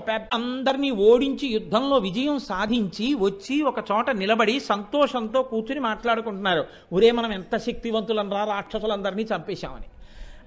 పెద్ద 0.00 0.26
అందరినీ 0.34 0.90
ఓడించి 0.90 1.48
యుద్ధంలో 1.48 1.98
విజయం 1.98 2.38
సాధించి 2.38 3.14
వచ్చి 3.14 3.62
ఒక 3.62 3.78
చోట 3.92 4.10
నిలబడి 4.10 4.60
సంతోషంతో 4.60 5.42
కూర్చుని 5.42 5.80
మాట్లాడుకుంటున్నారు. 5.80 6.66
ఒరే 6.92 7.10
మనం 7.10 7.32
ఎంత 7.32 7.56
శక్తివంతులం 7.56 8.32
రా 8.32 8.44
రాక్షసులందరినీ 8.44 9.22
చంపేశామని. 9.22 9.86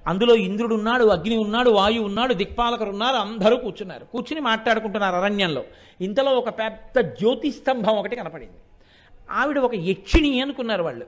అందులో 0.08 0.36
ఇంద్రుడు 0.36 0.76
ఉన్నాడు 0.76 1.06
అగ్ని 1.06 1.38
ఉన్నాడు 1.38 1.70
వాయు 1.70 2.02
ఉన్నాడు 2.02 2.34
దిక్పాలకరు 2.34 2.90
ఉన్నారు 2.90 3.16
అందరూ 3.16 3.56
కూర్చున్నారు. 3.58 4.06
కూర్చుని 4.06 4.42
మాట్లాడుకుంటున్నారు 4.42 5.16
అరణ్యంలో. 5.16 5.64
ఇంతలో 6.02 6.32
ఒక 6.32 6.50
పెద్ద 6.50 7.00
జ్యోతి 7.00 7.52
స్తంభం 7.52 7.98
ఒకటి 7.98 8.16
కనపడింది. 8.16 8.60
ఆవిడ 9.32 9.58
ఒక 9.58 9.76
యక్షిణి 9.76 10.42
అనుకున్నారు 10.42 10.84
వాళ్ళు. 10.84 11.06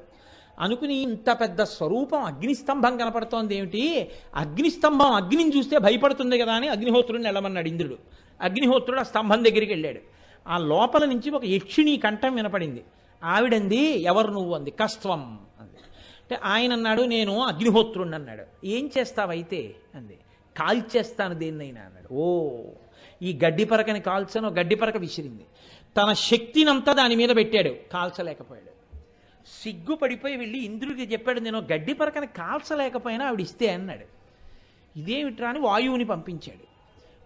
అనుకుని 0.59 0.95
ఇంత 0.95 1.37
పెద్ద 1.41 1.63
స్వరూపం 1.63 2.23
అగ్నిస్తంభం 2.23 2.97
కనపడుతోంది 2.97 3.57
ఏమిటి? 3.57 4.11
అగ్నిస్తంభం 4.35 5.11
అగ్నిని 5.11 5.57
చూస్తే 5.57 5.77
భయపడుతుంది 5.77 6.39
కదా 6.39 6.53
అని 6.53 6.67
అగ్నిహోత్రుడిని 6.67 7.27
వెళ్ళమన్నాడు 7.27 7.67
ఇంద్రుడు. 7.67 7.97
అగ్నిహోత్రుడు 8.41 8.99
ఆ 8.99 9.03
స్తంభం 9.03 9.43
దగ్గరికి 9.43 9.73
వెళ్ళాడు. 9.73 9.99
ఆ 10.47 10.57
లోపల 10.57 11.05
నుంచి 11.05 11.29
ఒక 11.29 11.45
యక్షిణి 11.45 11.97
కంఠం 11.97 12.35
వినపడింది. 12.35 12.83
ఆవిడంది 13.23 14.01
ఎవరు 14.01 14.31
నువ్వు? 14.31 14.55
అంది. 14.55 14.71
కస్త్వం. 14.71 15.39
అంది. 15.59 15.77
అంటే 15.77 16.39
ఆయన 16.43 16.73
అన్నాడు 16.73 17.01
నేను 17.01 17.43
అగ్నిహోత్రుణ్ణి 17.43 18.15
అన్నాడు. 18.15 18.65
ఏం 18.65 18.89
చేస్తావైతే? 18.97 19.75
అంది. 19.95 20.17
కాల్చేస్తాను 20.57 21.33
దేన్నైనా 21.33 21.81
అన్నాడు. 21.81 22.13
ఓ 22.13 22.49
ఈ 23.21 23.39
గడ్డి 23.45 23.65
పరకని 23.65 23.99
కాల్చను. 23.99 24.49
గడ్డి 24.49 24.75
పరక 24.75 24.97
విసిరింది. 24.97 25.45
తన 25.97 26.13
శక్తినంతా 26.13 26.93
దాని 26.93 27.15
మీద 27.15 27.29
పెట్టాడు. 27.35 27.69
కాల్చలేకపోయాడు. 27.69 28.75
సిగ్గుపడిపోయి 29.63 30.35
వెళ్ళి 30.35 30.65
ఇంద్రుడికి 30.65 31.13
చెప్పాడు 31.13 31.39
నేను 31.39 31.59
గడ్డి 31.59 31.93
పరకని 31.93 32.27
కాల్చలేకపోయినా 32.27 33.25
ఆవిడ 33.25 33.41
ఇస్తే 33.41 33.67
అన్నాడు. 33.67 34.15
ఇదేమిట్రా 34.99 35.49
అని 35.49 35.59
వాయువుని 35.59 36.05
పంపించాడు. 36.05 36.74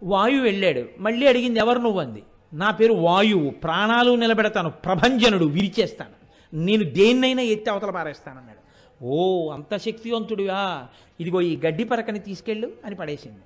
వాయువు 0.03 0.41
వెళ్ళాడు. 0.41 0.85
మళ్ళీ 0.99 1.27
అడిగింది 1.27 1.59
ఎవరు 1.59 1.79
నువ్వు? 1.79 1.99
అంది. 1.99 2.23
నా 2.53 2.71
పేరు 2.71 2.93
వాయువు. 2.93 3.49
ప్రాణాలు 3.49 4.15
నిలబెడతాను. 4.15 4.69
ప్రభంజనుడు 4.69 5.45
విరిచేస్తాను. 5.45 6.19
నేను 6.55 6.83
దేన్నైనా 6.83 7.41
ఎత్తి 7.41 7.69
అవతల 7.69 7.89
పారేస్తానన్నాడు. 7.91 8.59
ఓ 9.03 9.49
అంత 9.49 9.77
శక్తివంతుడివా? 9.77 10.87
ఇదిగో 11.19 11.41
ఈ 11.41 11.57
గడ్డి 11.57 11.83
పరకని 11.83 12.19
తీసుకెళ్ళు 12.19 12.71
అని 12.85 12.95
పడేసింది. 12.95 13.39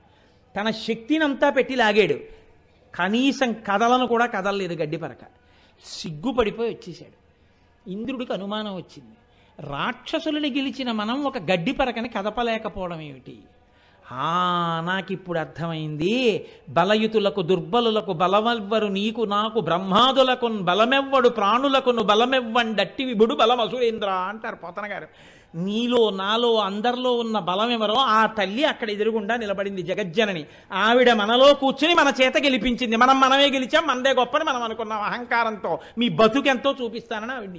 తన 0.59 0.69
శక్తినంతా 0.69 1.49
పెట్టి 1.49 1.75
లాగాడు. 1.75 2.19
కనీసం 2.95 3.53
కదలను 3.53 4.07
కూడా 4.07 4.25
కదలలేదు 4.25 4.73
గడ్డి 4.73 4.97
పరక. 4.97 5.43
సిగ్గుపడిపోయి 5.85 6.69
వచ్చేసాడు 6.69 7.23
ఇంద్రుడికి 7.91 8.33
అనుమానం 8.33 8.75
వచ్చింది. 8.75 9.15
రాక్షసులను 9.59 10.47
గెలిచిన 10.47 10.91
మనం 10.91 11.23
ఒక 11.23 11.37
గడ్డి 11.37 11.71
పరకని 11.71 12.09
కదపలేకపోవడం 12.09 13.01
ఏమిటి? 13.01 13.39
ఆ 14.13 14.81
నాకిప్పుడు 14.85 15.39
అర్థమైంది. 15.39 16.45
బలయుతులకు 16.69 17.41
దుర్బలులకు 17.41 18.13
బలమెవ్వరు 18.13 18.87
నీకు 18.87 19.21
నాకు 19.21 19.59
బ్రహ్మాదులకు 19.59 20.47
బలమెవ్వడు 20.47 21.29
ప్రాణులకును 21.29 22.03
బలమెవ్వండట్టి 22.03 23.03
విభుడు 23.03 23.35
బలమసురేంద్ర 23.35 24.09
అంటారు 24.09 24.55
పోతన 24.55 24.91
గారు. 24.91 25.07
నీలో 25.55 26.09
నాలో 26.09 26.55
అందరిలో 26.55 27.13
ఉన్న 27.13 27.39
బలం 27.39 27.71
ఎవరో 27.71 27.93
ఆ 27.93 28.25
తల్లి 28.25 28.65
అక్కడ 28.65 28.89
ఎదురుగుండా 28.89 29.35
నిలబడింది 29.35 29.81
జగజ్జనని. 29.81 30.45
ఆవిడ 30.73 31.13
మనలో 31.13 31.53
కూర్చుని 31.53 31.93
మన 31.93 32.13
చేత 32.21 32.37
గెలిపించింది. 32.37 32.95
మనం 32.95 33.19
మనమే 33.19 33.49
గెలిచాం 33.49 33.87
మనదే 33.87 34.09
గొప్పని 34.09 34.43
మనం 34.43 34.63
అనుకున్నాం 34.63 35.01
అహంకారంతో. 35.01 35.79
మీ 35.97 36.09
బతుకెంతో 36.09 36.75
చూపిస్తానని 36.81 37.31
ఆవిడ 37.31 37.49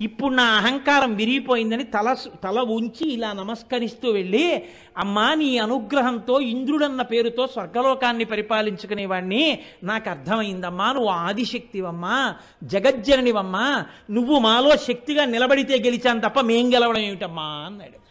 ఇప్పుడు 0.00 0.34
నా 0.34 0.42
అహంకారం 0.42 1.16
విరిగిపోయిందని 1.16 1.84
తల 1.84 2.16
తల 2.44 2.58
ఉంచి 2.58 3.12
ఇలా 3.12 3.32
నమస్కరిస్తూ 3.32 4.10
వెళ్ళి 4.10 4.62
అమ్మా 4.98 5.34
నీ 5.34 5.58
అనుగ్రహంతో 5.58 6.40
ఇంద్రుడన్న 6.40 7.02
పేరుతో 7.02 7.46
స్వర్గలోకాన్ని 7.46 8.24
పరిపాలించుకునేవాడిని 8.24 9.58
నాకు 9.82 10.10
అర్థమైందమ్మా 10.10 10.92
నువ్వు 10.92 11.10
ఆదిశక్తివమ్మా 11.10 12.34
జగజ్జననివమ్మా. 12.62 13.86
నువ్వు 14.10 14.38
మాలో 14.38 14.76
శక్తిగా 14.76 15.24
నిలబడితే 15.24 15.78
గెలిచాను 15.78 16.20
తప్ప 16.20 16.40
మేం 16.40 16.74
గెలవడం 16.74 17.00
ఏమిటమ్మా 17.00 17.42
అన్నాడు. 17.42 18.06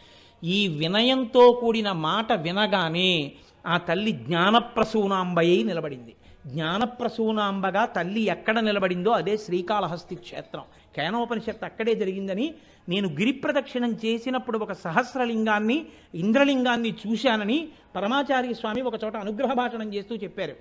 ఈ 0.46 0.68
వినయంతో 0.68 1.52
కూడిన 1.52 1.92
మాట 1.92 2.34
వినగానే 2.34 3.32
ఆ 3.68 3.78
తల్లి 3.78 4.12
జ్ఞానప్రసూనాంబయ్యి 4.12 5.64
నిలబడింది. 5.64 6.16
జ్ఞానప్రసూనాంబగా 6.48 7.86
తల్లి 7.86 8.22
ఎక్కడ 8.22 8.60
నిలబడిందో 8.60 9.12
అదే 9.12 9.38
శ్రీకాళహస్తి 9.38 10.16
క్షేత్రం. 10.16 10.64
కేనోపనిషత్తు 10.96 11.66
అక్కడే 11.66 11.96
జరిగిందని 11.96 12.54
నేను 12.90 13.08
గిరి 13.10 13.32
ప్రదక్షిణం 13.32 13.94
చేసినప్పుడు 14.06 14.58
ఒక 14.58 14.72
సహస్రలింగాన్ని 14.72 15.86
ఇంద్రలింగాన్ని 16.16 16.92
చూశానని 16.92 17.68
పరమాచార్య 17.96 18.54
స్వామి 18.54 18.82
ఒక 18.82 19.04
చోట 19.04 19.16
అనుగ్రహ 19.18 19.54
భాషణం 19.54 19.94
చేస్తూ 19.94 20.16
చెప్పారు. 20.16 20.56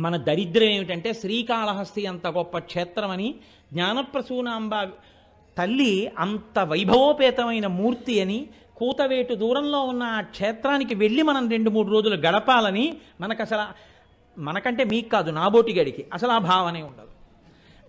మన 0.00 0.16
దరిద్రం 0.16 0.68
ఏమిటంటే 0.68 1.12
శ్రీకాళహస్తి 1.12 2.06
అంత 2.06 2.26
గొప్ప 2.26 2.58
క్షేత్రమని 2.58 3.34
జ్ఞానప్రసూనాంబ 3.72 4.74
తల్లి 5.58 6.12
అంత 6.18 6.58
వైభవోపేతమైన 6.58 7.66
మూర్తి 7.66 8.20
అని 8.20 8.48
కూతవేటు 8.76 9.34
దూరంలో 9.34 9.80
ఉన్న 9.82 10.02
ఆ 10.02 10.20
క్షేత్రానికి 10.20 10.94
వెళ్ళి 10.94 11.22
మనం 11.22 11.48
రెండు 11.48 11.70
మూడు 11.70 11.88
రోజులు 11.88 12.16
గడపాలని 12.16 12.96
మనకు 13.20 13.42
అసలు 13.42 13.64
మనకంటే 14.40 14.84
మీకు 14.84 15.08
కాదు 15.08 15.30
నాబోటి 15.30 15.72
గడికి 15.72 16.06
అసలు 16.12 16.30
ఆ 16.30 16.38
భావనే 16.38 16.82
ఉండదు. 16.82 17.08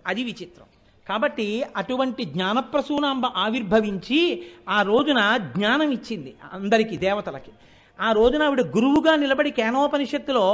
అది 0.06 0.24
విచిత్రం. 0.24 0.66
కాబట్టి 1.10 1.48
అటువంటి 1.76 2.24
జ్ఞానప్రసూనాంబ 2.24 3.26
ఆవిర్భవించి 3.44 4.20
ఆ 4.68 4.78
రోజున 4.82 5.20
జ్ఞానం 5.56 5.90
ఇచ్చింది 5.90 6.32
అందరికీ 6.52 6.96
దేవతలకి. 6.96 7.52
ఆ 7.98 8.08
రోజున 8.12 8.42
ఆవిడ 8.42 8.62
గురువుగా 8.76 9.14
నిలబడి 9.16 9.50
కేనోపనిషత్తులో 9.50 10.46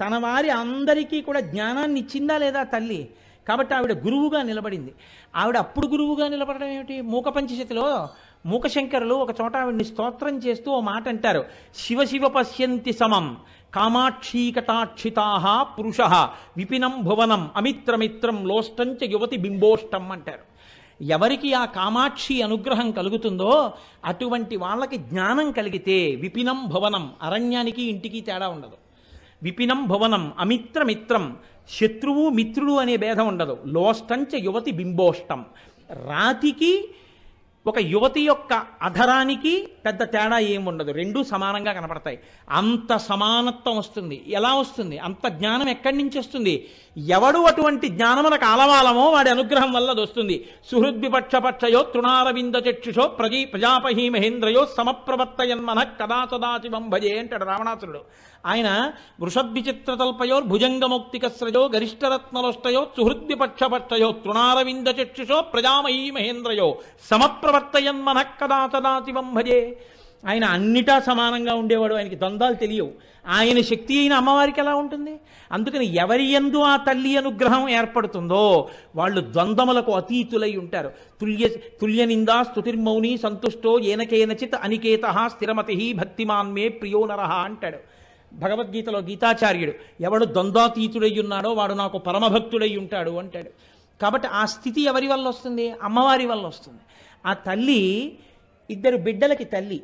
తన 0.00 0.14
వారి 0.18 0.50
అందరికీ 0.50 1.18
కూడా 1.20 1.40
జ్ఞానాన్ని 1.40 2.00
ఇచ్చిందా 2.00 2.36
లేదా 2.38 2.62
తల్లి? 2.62 3.02
కాబట్టి 3.48 3.72
ఆవిడ 3.74 3.92
గురువుగా 3.92 4.40
నిలబడింది. 4.42 4.92
ఆవిడ 5.36 5.56
అప్పుడు 5.56 5.86
గురువుగా 5.86 6.28
నిలబడడం 6.28 6.70
ఏమిటి? 6.76 6.96
మూక 7.12 7.28
పంచశతిలో 7.28 7.86
మూకశంకరులు 8.46 9.14
ఒక 9.14 9.32
చోట 9.40 9.54
ఆవిడ్ని 9.56 9.84
స్తోత్రం 9.84 10.36
చేస్తూ 10.38 10.68
ఓ 10.72 10.80
మాట 10.80 11.04
అంటారు 11.08 11.42
శివ 11.74 12.04
శివ 12.04 12.28
పశ్యంతి 12.28 12.92
సమం. 12.92 13.26
కామాక్షీకటాక్షితా 13.74 15.62
పురుష. 15.62 16.00
విపినం 16.56 17.00
భువనం 17.02 17.50
అమిత్రమిత్రం 17.56 18.48
లోష్టంచ 18.48 19.10
యువతి 19.10 19.36
బింబోష్టం 19.36 20.12
అంటారు. 20.12 20.50
ఎవరికి 21.02 21.52
ఆ 21.52 21.64
కామాక్షి 21.64 22.42
అనుగ్రహం 22.42 22.90
కలుగుతుందో 22.90 23.72
అటువంటి 24.04 24.56
వాళ్ళకి 24.56 24.96
జ్ఞానం 24.96 25.52
కలిగితే 25.52 26.14
విపినం 26.14 26.66
భువనం 26.66 27.10
అరణ్యానికి 27.22 27.82
ఇంటికి 27.82 28.20
తేడా 28.20 28.48
ఉండదు. 28.48 28.76
విపినం 29.42 29.86
భువనం 29.86 30.32
అమిత్రమిత్రం 30.38 31.36
శత్రువు 31.80 32.28
మిత్రుడు 32.28 32.72
అనే 32.72 32.96
భేదం 32.96 33.26
ఉండదు. 33.26 33.58
లోష్టంచ 33.66 34.36
యువతి 34.36 34.70
బింబోష్టం. 34.70 35.44
రాతికి 35.90 36.88
ఒక 37.70 37.78
యువతి 37.78 38.20
యొక్క 38.20 38.62
అధరానికి 38.82 39.68
పెద్ద 39.86 40.02
తేడా 40.02 40.38
ఏం 40.38 40.64
ఉండదు. 40.64 40.90
రెండూ 40.90 41.22
సమానంగా 41.22 41.72
కనపడతాయి. 41.72 42.18
అంత 42.50 42.96
సమానత్వం 42.96 43.76
వస్తుంది. 43.76 44.24
ఎలా 44.28 44.54
వస్తుంది? 44.54 44.98
అంత 44.98 45.28
జ్ఞానం 45.28 45.68
ఎక్కడి 45.68 45.98
నుంచి 45.98 46.18
వస్తుంది? 46.18 46.68
ఎవడు 47.08 47.38
అటువంటి 47.38 47.88
జ్ఞానమునకు 47.88 48.44
ఆలవాలమో 48.44 49.10
వాడి 49.10 49.30
అనుగ్రహం 49.30 49.72
వల్ల 49.72 49.90
అది 49.90 50.00
వస్తుంది. 50.00 50.48
సుహృద్విపక్షపక్షయో 50.70 51.82
తృణారవింద 51.82 52.54
చక్షుషో 52.54 53.08
ప్రజీ 53.08 53.44
ప్రజాపహి 53.44 54.08
మహేంద్రయో 54.08 54.66
సమప్రవర్తయన్మన 54.76 55.82
కదా 55.82 56.28
సదాశివం 56.30 56.88
భజే 56.88 57.18
అంటాడు 57.18 57.44
రావణాసురుడు. 57.44 58.00
ఆయన 58.46 58.92
వృషద్విచిత్రతల్పయో 59.20 60.40
భుజంగముక్తికస్రజో 60.40 61.68
గరిష్టరత్నలోష్టయో 61.74 62.86
సుహృద్విపక్షపక్షయో 62.96 64.12
తృణారవింద 64.12 64.88
చక్షుషో 64.88 65.40
ప్రజామయీ 65.40 66.10
మహేంద్రయో 66.10 66.78
సమప్రవర్తయన్మన 67.10 68.22
కదా 68.22 68.66
తదాతివం 68.66 69.34
భజే. 69.34 69.76
ఆయన 70.28 70.44
అన్నిటా 70.44 71.00
సమానంగా 71.00 71.54
ఉండేవాడు 71.54 71.94
ఆయనకి 71.94 72.18
ద్వంద్వాలు 72.18 72.54
తెలియవు. 72.54 72.90
ఆయన 73.28 73.60
శక్తి 73.60 73.98
అయిన 73.98 74.12
అమ్మవారికి 74.12 74.60
ఎలా 74.60 74.74
ఉంటుంది? 74.74 75.20
అందుకని 75.52 75.96
ఎవరి 75.96 76.24
ఎందు 76.30 76.58
ఆ 76.58 76.76
తల్లి 76.76 77.16
అనుగ్రహం 77.16 77.68
ఏర్పడుతుందో 77.68 78.68
వాళ్ళు 78.96 79.20
ద్వంద్వములకు 79.20 79.92
అతీతులై 79.92 80.56
ఉంటారు. 80.56 80.92
తుల్య 81.20 81.48
తుల్య 81.48 82.04
నిందా 82.04 82.42
స్తుతిర్మౌని 82.42 83.18
సంతుష్టో 83.18 83.78
ఏనకేనచిత్ 83.78 84.54
అనికేత 84.62 85.00
స్థిరమతి 85.26 85.92
భక్తిమాన్మే 85.92 86.68
ప్రియో 86.68 87.06
నరహ 87.06 87.32
అంటాడు. 87.32 87.78
భగవద్గీతలో 88.32 88.98
గీతాచార్యుడు 88.98 89.72
ఎవడు 90.00 90.24
ద్వంద్వాతీతుడై 90.24 91.18
ఉన్నాడో 91.18 91.50
వాడు 91.50 91.74
నాకు 91.74 91.98
పరమభక్తుడై 91.98 92.76
ఉంటాడు 92.76 93.10
అంటాడు. 93.10 93.50
కాబట్టి 94.02 94.28
ఆ 94.28 94.44
స్థితి 94.44 94.84
ఎవరి 94.84 95.06
వల్ల 95.06 95.28
వస్తుంది? 95.28 95.70
అమ్మవారి 95.70 96.26
వల్ల 96.26 96.46
వస్తుంది. 96.46 96.80
ఆ 97.26 97.32
తల్లి 97.32 98.18
ఇద్దరు 98.70 98.96
బిడ్డలకి 98.96 99.44
తల్లి. 99.44 99.82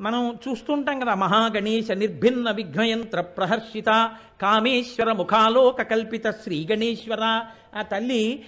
మనం 0.00 0.38
చూస్తుంటాం 0.48 1.00
కదా 1.00 1.14
మహాగణేశ 1.14 1.90
నిర్భిన్న 1.90 2.50
విఘ్నయంత్ర 2.50 3.20
ప్రహర్షిత 3.20 4.10
కామేశ్వర 4.42 5.12
ముఖాలోక 5.12 5.82
కల్పిత 5.82 6.30
శ్రీ 6.30 6.68
గణేశ్వర. 6.72 7.42
ఆ 7.76 7.82
తల్లి 7.82 8.44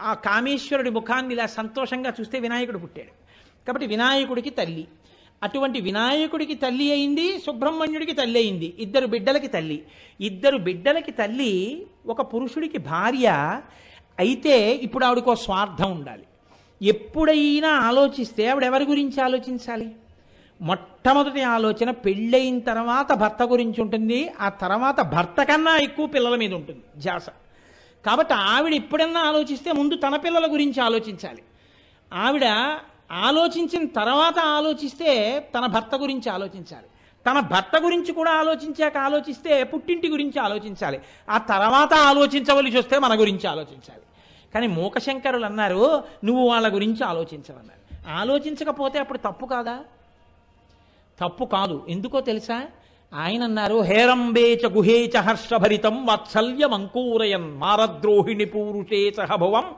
ఆ 0.00 0.14
కామేశ్వరుడి 0.14 0.90
ముఖాన్ని 0.90 1.34
ఇలా 1.34 1.46
సంతోషంగా 1.46 2.12
చూస్తే 2.20 2.38
వినాయకుడు 2.38 2.78
పుట్టాడు. 2.78 3.28
కాబట్టి 3.66 3.86
వినాయకుడికి 3.86 4.50
తల్లి. 4.50 4.88
అటువంటి 5.42 5.80
వినాయకుడికి 5.80 6.54
తల్లి 6.54 6.92
అయింది 6.92 7.38
సుబ్రహ్మణ్యుడికి 7.38 8.12
తల్లి 8.12 8.40
అయింది 8.40 8.74
ఇద్దరు 8.78 9.06
బిడ్డలకి 9.06 9.46
తల్లి. 9.46 9.82
ఇద్దరు 10.20 10.56
బిడ్డలకి 10.56 11.12
తల్లి 11.12 11.86
ఒక 12.06 12.34
పురుషుడికి 12.34 12.78
భార్య 12.78 13.60
అయితే 14.18 14.74
ఇప్పుడు 14.74 15.04
ఆవిడకు 15.04 15.34
స్వార్థం 15.34 15.90
ఉండాలి. 15.90 16.22
ఎప్పుడైనా 16.82 17.68
ఆలోచిస్తే 17.68 18.46
ఆవిడ 18.46 18.64
ఎవరి 18.64 18.84
గురించి 18.84 19.22
ఆలోచించాలి? 19.22 19.90
మొట్టమొదటి 20.60 21.42
ఆలోచన 21.42 21.90
పెళ్ళయిన 21.90 22.58
తర్వాత 22.58 23.12
భర్త 23.12 23.42
గురించి 23.42 23.80
ఉంటుంది 23.80 24.30
ఆ 24.40 24.48
తర్వాత 24.48 25.00
భర్త 25.00 25.42
కన్నా 25.42 25.76
ఎక్కువ 25.76 26.06
పిల్లల 26.06 26.36
మీద 26.36 26.54
ఉంటుంది 26.54 26.80
జాస. 26.96 27.26
కాబట్టి 28.06 28.34
ఆవిడ 28.34 28.74
ఎప్పుడన్నా 28.74 29.20
ఆలోచిస్తే 29.20 29.72
ముందు 29.72 29.94
తన 29.94 30.16
పిల్లల 30.16 30.52
గురించి 30.52 30.82
ఆలోచించాలి. 30.82 31.42
ఆవిడ 32.12 32.44
ఆలోచించిన 33.12 33.86
తర్వాత 33.86 34.38
ఆలోచిస్తే 34.38 35.40
తన 35.58 35.66
భర్త 35.66 35.96
గురించి 35.96 36.30
ఆలోచించాలి. 36.30 36.86
తన 37.30 37.40
భర్త 37.40 37.82
గురించి 37.82 38.12
కూడా 38.12 38.30
ఆలోచించాక 38.30 38.96
ఆలోచిస్తే 38.96 39.64
పుట్టింటి 39.64 40.08
గురించి 40.08 40.40
ఆలోచించాలి. 40.40 41.00
ఆ 41.30 41.38
తర్వాత 41.38 41.94
ఆలోచించవలసి 41.94 42.78
వస్తే 42.78 42.98
మన 42.98 43.20
గురించి 43.20 43.46
ఆలోచించాలి. 43.46 44.02
కానీ 44.54 44.66
మూకశంకరులు 44.66 45.44
అన్నారు 45.44 46.02
నువ్వు 46.24 46.48
వాళ్ళ 46.48 46.74
గురించి 46.74 47.04
ఆలోచించవన్నారు. 47.04 48.10
ఆలోచించకపోతే 48.10 48.98
అప్పుడు 48.98 49.18
తప్పు 49.18 49.46
కాదా? 49.46 49.78
తప్పు 51.20 51.44
కాదు. 51.44 51.86
ఎందుకో 51.88 52.20
తెలుసా? 52.20 52.66
ఆయన 53.14 53.42
అన్నారు 53.42 53.82
హేరంబేచ 53.82 54.72
గుహేచ 54.72 55.16
హర్షభరితం 55.16 56.06
వాత్సల్యం 56.06 56.74
అంకూరయన్ 56.74 57.58
మారద్రోహిణి 57.58 58.44
పూరుషే 58.44 59.10
సహభవం 59.10 59.74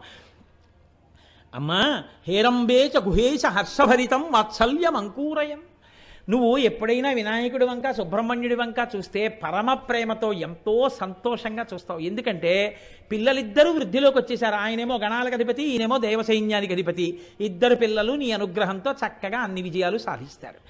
అమ్మా 1.55 2.05
హేరంబేచ 2.29 2.99
గుహేశ 2.99 3.47
హర్షభరితం 3.47 4.23
వాత్సల్యం 4.31 4.97
అంకూరయం 4.97 5.61
నువ్వు 6.29 6.59
ఎప్పుడైనా 6.59 7.11
వినాయకుడి 7.11 7.65
వంక 7.65 7.91
సుబ్రహ్మణ్యుడి 7.91 8.55
వంక 8.55 8.89
చూస్తే 8.97 9.29
పరమ 9.29 9.73
ప్రేమతో 9.73 10.33
ఎంతో 10.33 10.89
సంతోషంగా 10.89 11.65
చూస్తావు. 11.75 12.01
ఎందుకంటే 12.01 12.53
పిల్లలిద్దరూ 13.13 13.71
వృద్ధిలోకి 13.73 14.19
వచ్చేసారు 14.19 14.55
ఆయనేమో 14.55 14.99
గణాలకు 14.99 15.35
అధిపతి 15.35 15.63
ఈయనేమో 15.63 15.99
దేవసైన్యానికి 15.99 16.73
అధిపతి. 16.73 17.21
ఇద్దరు 17.41 17.75
పిల్లలు 17.75 18.13
నీ 18.13 18.31
అనుగ్రహంతో 18.31 18.93
చక్కగా 18.93 19.39
అన్ని 19.39 19.63
విజయాలు 19.63 19.99
సాధిస్తారు. 19.99 20.61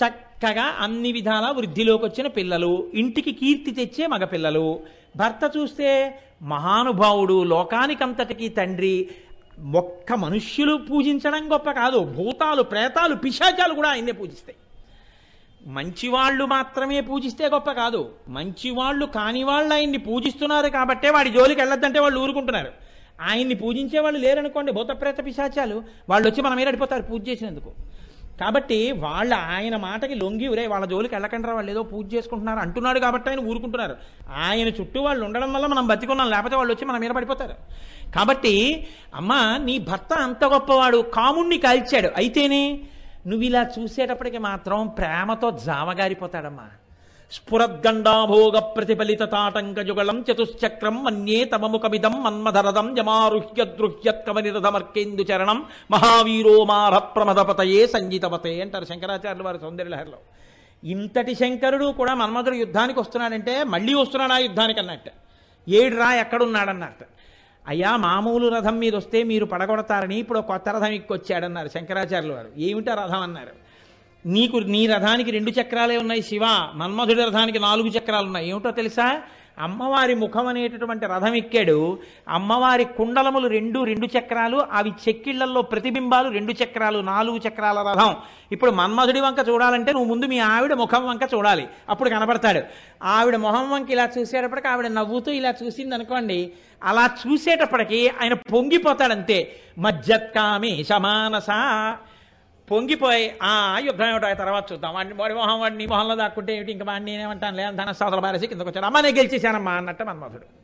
చక్కగా 0.00 0.66
అన్ని 0.78 1.12
విధాల 1.12 1.46
వృద్ధిలోకి 1.50 2.04
వచ్చిన 2.04 2.26
పిల్లలు 2.26 2.90
ఇంటికి 2.94 3.32
కీర్తి 3.32 3.70
తెచ్చే 3.70 4.06
మగపిల్లలు 4.06 4.80
భర్త 5.16 5.52
చూస్తే 5.56 6.20
మహానుభావుడు 6.42 7.44
లోకానికంతటికి 7.44 8.48
తండ్రి 8.48 9.10
ఒక్క 9.74 10.12
మనుష్యులు 10.12 10.76
పూజించడం 10.76 11.52
గొప్ప 11.52 11.70
కాదు. 11.70 11.98
భూతాలు 11.98 12.62
ప్రేతాలు 12.62 13.14
పిశాచాలు 13.14 13.74
కూడా 13.74 13.88
ఆయన్నే 13.88 14.12
పూజిస్తాయి. 14.12 14.56
మంచివాళ్ళు 15.66 16.44
మాత్రమే 16.44 17.00
పూజిస్తే 17.00 17.48
గొప్ప 17.48 17.72
కాదు. 17.72 18.10
మంచివాళ్ళు 18.28 19.06
కాని 19.06 19.42
వాళ్ళు 19.42 19.74
ఆయన్ని 19.74 19.98
పూజిస్తున్నారు 19.98 20.68
కాబట్టే 20.68 21.10
వాడి 21.10 21.30
జోలికి 21.30 21.60
వెళ్ళొద్దంటే 21.60 21.98
వాళ్ళు 21.98 22.20
ఊరుకుంటున్నారు. 22.20 22.72
ఆయన్ని 23.20 23.54
పూజించే 23.54 23.98
వాళ్ళు 23.98 24.20
లేరనుకోండి 24.20 24.72
భూతప్రేత 24.72 25.26
పిశాచాలు. 25.26 25.82
వాళ్ళు 26.08 26.28
వచ్చి 26.28 26.42
మన 26.42 26.54
మీద 26.54 26.68
అడిపోతారు 26.68 27.02
పూజ 27.02 27.28
చేసినందుకు. 27.28 27.72
కాబట్టి 28.40 28.92
వాళ్ళ 28.92 29.34
ఆయన 29.34 29.76
మాటకి 29.76 30.14
లొంగి 30.14 30.48
ఉరే 30.48 30.66
వాళ్ళ 30.66 30.86
జోలికి 30.86 31.14
వెళ్ళకండి 31.14 31.50
వాళ్ళు 31.50 31.70
ఏదో 31.70 31.82
పూజ 31.82 32.14
చేసుకుంటున్నారు 32.14 32.58
అంటున్నాడు 32.58 32.98
కాబట్టి 32.98 33.30
ఆయన 33.30 33.40
ఊరుకుంటున్నారు. 33.40 33.96
ఆయన 34.34 34.68
చుట్టూ 34.68 35.02
వాళ్ళు 35.02 35.24
ఉండడం 35.24 35.52
వల్ల 35.52 35.66
మనం 35.66 35.86
బతికున్నాం 35.86 36.30
లేకపోతే 36.30 36.56
వాళ్ళు 36.56 36.72
వచ్చి 36.74 36.86
మన 36.86 36.98
మీద 36.98 37.10
పడిపోతారు. 37.10 37.54
కాబట్టి 38.14 38.86
అమ్మ 39.14 39.58
నీ 39.62 39.78
భర్త 39.78 40.12
అంత 40.12 40.44
గొప్పవాడు 40.44 40.96
కాముణ్ణి 40.96 41.58
కాల్చాడు. 41.58 42.10
అయితేనే 42.16 42.80
నువ్వు 43.26 43.44
ఇలా 43.44 43.70
చూసేటప్పటికి 43.78 44.38
మాత్రం 44.38 44.88
ప్రేమతో 44.88 45.50
జామగారిపోతాడమ్మా. 45.50 46.68
స్ఫురద్గండాభోగ 47.32 48.58
ప్రతిఫలిత 48.58 49.22
తాటంకజుగళం 49.22 50.24
చతుశ్చక్రం 50.32 51.04
మన్యే 51.04 51.44
తమముఖమిదం 51.44 52.22
మన్మధరదం 52.22 52.94
జమారుహ్య 52.94 53.64
దృహ్యత్కమనిరథమర్కేందు 53.64 55.22
చరణం 55.22 55.64
మహావీరో 55.90 56.64
మార 56.64 56.98
ప్రమదపతయే 56.98 57.86
సంగీతపతే 57.86 58.60
అంటారు 58.60 58.84
శంకరాచార్యులు 58.84 59.42
వారి 59.42 59.58
సౌందర్యలహరిలో. 59.58 60.18
ఇంతటి 60.84 61.34
శంకరుడు 61.34 61.92
కూడా 61.92 62.14
మన్మధుడు 62.14 62.54
యుద్ధానికి 62.54 63.00
వస్తున్నాడంటే 63.00 63.64
మళ్ళీ 63.64 63.94
వస్తున్నాడు 63.94 64.32
ఆ 64.32 64.38
యుద్ధానికి 64.38 64.80
అన్నట్టు. 64.80 65.10
ఏడు 65.70 65.96
రా 65.96 66.14
ఎక్కడున్నాడన్నట్టు 66.14 67.04
అయ్యా 67.68 67.96
మామూలు 67.96 68.48
రథం 68.48 68.78
మీద 68.78 68.94
వస్తే 68.94 69.22
మీరు 69.22 69.44
పడగొడతారని 69.44 70.16
ఇప్పుడు 70.18 70.38
ఒక 70.38 70.46
కొత్త 70.46 70.68
రథం 70.68 70.92
ఎక్కొచ్చాడన్నారు 70.92 71.68
శంకరాచార్యులు 71.68 72.34
వారు. 72.34 72.48
ఏమిటా 72.58 72.94
రథం 72.94 73.20
అన్నారు? 73.20 73.71
నీకు 74.26 74.56
నీ 74.56 74.86
రథానికి 74.86 75.30
రెండు 75.30 75.50
చక్రాలే 75.50 75.98
ఉన్నాయి 75.98 76.22
శివ. 76.22 76.42
మన్మధుడి 76.74 77.24
రథానికి 77.24 77.58
నాలుగు 77.58 77.88
చక్రాలు 77.88 78.26
ఉన్నాయి. 78.26 78.50
ఏమిటో 78.50 78.70
తెలుసా? 78.70 79.20
అమ్మవారి 79.58 80.14
ముఖం 80.14 80.46
అనేటటువంటి 80.46 81.06
రథం 81.06 81.34
ఎక్కాడు. 81.34 81.98
అమ్మవారి 82.28 82.84
కుండలములు 82.84 83.48
రెండు 83.48 83.84
రెండు 83.84 84.08
చక్రాలు 84.18 84.66
అవి 84.72 84.92
చెక్కిళ్ళలో 85.08 85.62
ప్రతిబింబాలు 85.62 86.30
రెండు 86.30 86.52
చక్రాలు 86.52 86.98
నాలుగు 86.98 87.40
చక్రాల 87.48 87.78
రథం. 87.82 88.16
ఇప్పుడు 88.52 88.70
మన్మధుడి 88.70 89.20
వంక 89.20 89.48
చూడాలంటే 89.48 89.92
నువ్వు 89.92 90.08
ముందు 90.08 90.26
మీ 90.26 90.38
ఆవిడ 90.38 90.74
ముఖం 90.74 91.06
వంక 91.06 91.20
చూడాలి. 91.34 91.68
అప్పుడు 91.88 92.10
కనబడతాడు. 92.10 92.60
ఆవిడ 93.02 93.36
మొహం 93.36 93.70
వంక 93.70 93.90
ఇలా 93.90 94.08
చూసేటప్పటికి 94.18 94.68
ఆవిడ 94.68 94.86
నవ్వుతూ 94.86 95.32
ఇలా 95.32 95.54
చూసింది 95.64 95.94
అనుకోండి 95.94 96.52
అలా 96.84 97.10
చూసేటప్పటికి 97.26 98.08
ఆయన 98.08 98.34
పొంగిపోతాడంతే. 98.34 99.56
మజ్జత్కామి 99.78 100.84
సమానస 100.88 101.46
పొంగిపోయి 102.72 103.34
ఆ 103.42 103.80
యుద్ధం 103.84 104.10
ఏమిటో 104.10 104.34
తర్వాత 104.34 104.72
చూద్దాం. 104.72 104.94
వాడిని 104.94 105.14
వాడి 105.14 105.34
మొహం 105.34 105.60
వాడిని 105.60 105.86
మొహంలో 105.86 106.14
దాక్కుంటే 106.14 106.56
ఏమిటి? 106.56 106.72
ఇంకా 106.72 106.84
వాడిని 106.84 107.12
నేనేమంటాను? 107.12 107.56
లేదా 107.56 107.70
ధన 107.70 107.92
సోదర 107.92 108.18
బారేసి 108.18 108.46
కిందకు 108.46 108.68
వచ్చాడు? 108.68 108.86
అమ్మ 108.86 109.00
నేను 109.00 109.16
గెలిచేశానమ్మా 109.16 109.72
అన్నట్టు 109.72 110.04
మన్మధుడు. 110.04 110.62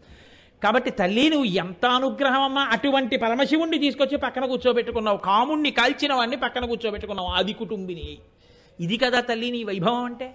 కాబట్టి 0.64 0.90
తల్లి 0.90 1.30
నువ్వు 1.30 1.44
ఎంత 1.44 1.87
అనుగ్రహం 1.87 2.42
అమ్మా 2.42 2.62
అటువంటి 2.62 3.16
పరమశివుణ్ణి 3.16 3.78
తీసుకొచ్చి 3.78 4.16
పక్కన 4.16 4.44
కూర్చోబెట్టుకున్నావు. 4.44 5.16
కాముణ్ణి 5.16 5.71
కాల్చిన 5.71 6.14
వాడిని 6.14 6.37
పక్కన 6.37 6.64
కూర్చోబెట్టుకున్నావు. 6.64 7.28
ఆది 7.28 7.52
కుటుంబిని. 7.52 8.18
ఇది 8.80 8.97
కదా 8.97 9.21
తల్లి 9.21 9.50
నీ 9.50 9.64
వైభవం 9.64 10.04
అంటే. 10.04 10.35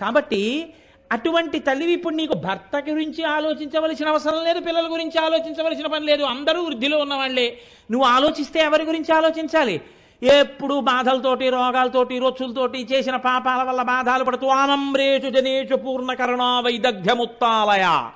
కాబట్టి 0.00 0.74
అటువంటి 1.12 1.58
తల్లివి 1.58 1.92
ఇప్పుడు 1.92 2.14
నీకు 2.14 2.34
భర్త 2.34 2.84
గురించి 2.88 3.24
ఆలోచించవలసిన 3.24 4.08
అవసరం 4.08 4.44
లేదు 4.44 4.60
పిల్లల 4.60 4.92
గురించి 4.92 5.20
ఆలోచించవలసిన 5.20 5.86
పని 5.86 6.06
లేదు. 6.06 6.22
అందరూ 6.22 6.62
వృద్ధిలో 6.62 6.98
ఉన్నవాళ్ళే. 6.98 7.58
నువ్వు 7.90 8.08
ఆలోచిస్తే 8.08 8.60
ఎవరి 8.60 8.84
గురించి 8.84 9.14
ఆలోచించాలి? 9.14 9.80
ఎప్పుడు 10.24 10.80
బాధలతోటి 10.80 11.50
రోగాలతోటి 11.50 12.18
రొచ్చులతోటి 12.18 12.88
చేసిన 12.92 13.16
పాపాల 13.16 13.62
వల్ల 13.62 13.82
బాధలు 13.82 14.24
పడుతూ 14.24 14.46
ఆనంబ్రేషు 14.46 15.30
జనేషు 15.30 15.74
పూర్ణకరుణా 15.74 16.60
వైదగ్ధ్యముత్తాలయ. 16.60 18.10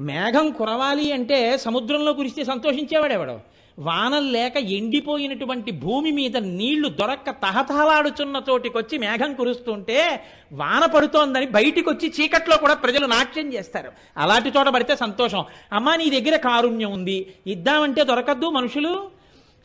మేఘం 0.00 0.50
కురవాలి 0.50 1.12
అంటే 1.12 1.58
సముద్రంలో 1.58 2.12
కురిస్తే 2.12 2.44
సంతోషించేవాడెవడో? 2.44 3.40
వానలు 3.78 4.30
లేక 4.30 4.56
ఎండిపోయినటువంటి 4.56 5.70
భూమి 5.70 6.10
మీద 6.10 6.36
నీళ్ళు 6.36 6.88
దొరక్క 6.88 7.30
తహతహలాడుచున్న 7.30 8.42
చోటికొచ్చి 8.50 8.98
మేఘం 8.98 9.34
కురుస్తుంటే 9.34 10.24
వాన 10.52 10.86
పడుతోందని 10.86 11.46
బయటికి 11.46 11.88
వచ్చి 11.88 12.12
చీకట్లో 12.20 12.56
కూడా 12.56 12.74
ప్రజలు 12.74 13.06
నాట్యం 13.06 13.52
చేస్తారు. 13.52 13.92
అలాంటి 14.16 14.52
చోట 14.56 14.68
పడితే 14.68 14.96
సంతోషం. 14.96 15.44
అమ్మా 15.72 15.96
నీ 15.96 16.20
దగ్గర 16.20 16.36
కారుణ్యం 16.36 16.92
ఉంది. 16.92 17.34
ఇద్దామంటే 17.46 18.04
దొరకద్దు 18.04 18.46
మనుషులు. 18.46 19.13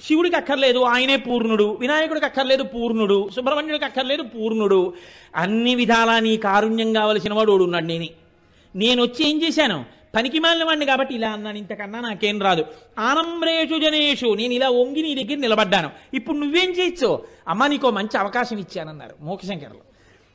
శివుడికి 0.08 0.36
అక్కర్లేదు 0.36 0.80
ఆయనే 0.80 1.18
పూర్ణుడు. 1.18 1.78
వినాయకుడికి 1.80 2.26
అక్కర్లేదు 2.26 2.64
పూర్ణుడు. 2.64 3.30
సుబ్రహ్మణ్యుడికి 3.36 3.86
అక్కర్లేదు 3.86 4.24
పూర్ణుడు. 4.24 4.94
అన్ని 5.36 5.76
విధాలా 5.76 6.20
నీ 6.20 6.38
కారుణ్యం 6.38 6.94
కావలసిన 6.94 7.34
వాడు 7.34 7.52
ఉన్నాడు 7.52 7.86
నేనే. 7.86 8.10
నేను 8.76 9.04
వచ్చి 9.04 9.30
ఏం 9.30 9.42
చేశాను? 9.44 9.86
పనికి 10.16 10.40
మాలిన 10.40 10.64
వాడిని 10.64 10.86
కాబట్టి 10.86 11.16
ఇలా 11.16 11.30
అన్నాను. 11.30 11.58
ఇంతకన్నా 11.58 12.00
నాకేం 12.00 12.42
రాదు. 12.42 12.66
ఆనంబ్రేషు 13.00 13.80
జనేషు 13.80 14.34
నేను 14.34 14.54
ఇలా 14.54 14.70
వంగి 14.70 15.02
నీ 15.02 15.24
దగ్గర 15.24 15.38
నిలబడ్డాను. 15.38 15.90
ఇప్పుడు 16.14 16.38
నువ్వేం 16.38 16.70
చేయొచ్చు? 16.70 17.24
అమ్మ 17.48 17.68
నీకో 17.68 17.92
మంచి 17.92 18.18
అవకాశం 18.18 18.58
ఇచ్చానన్నారు 18.58 19.16
మోక్షశంకర్లు. 19.22 19.90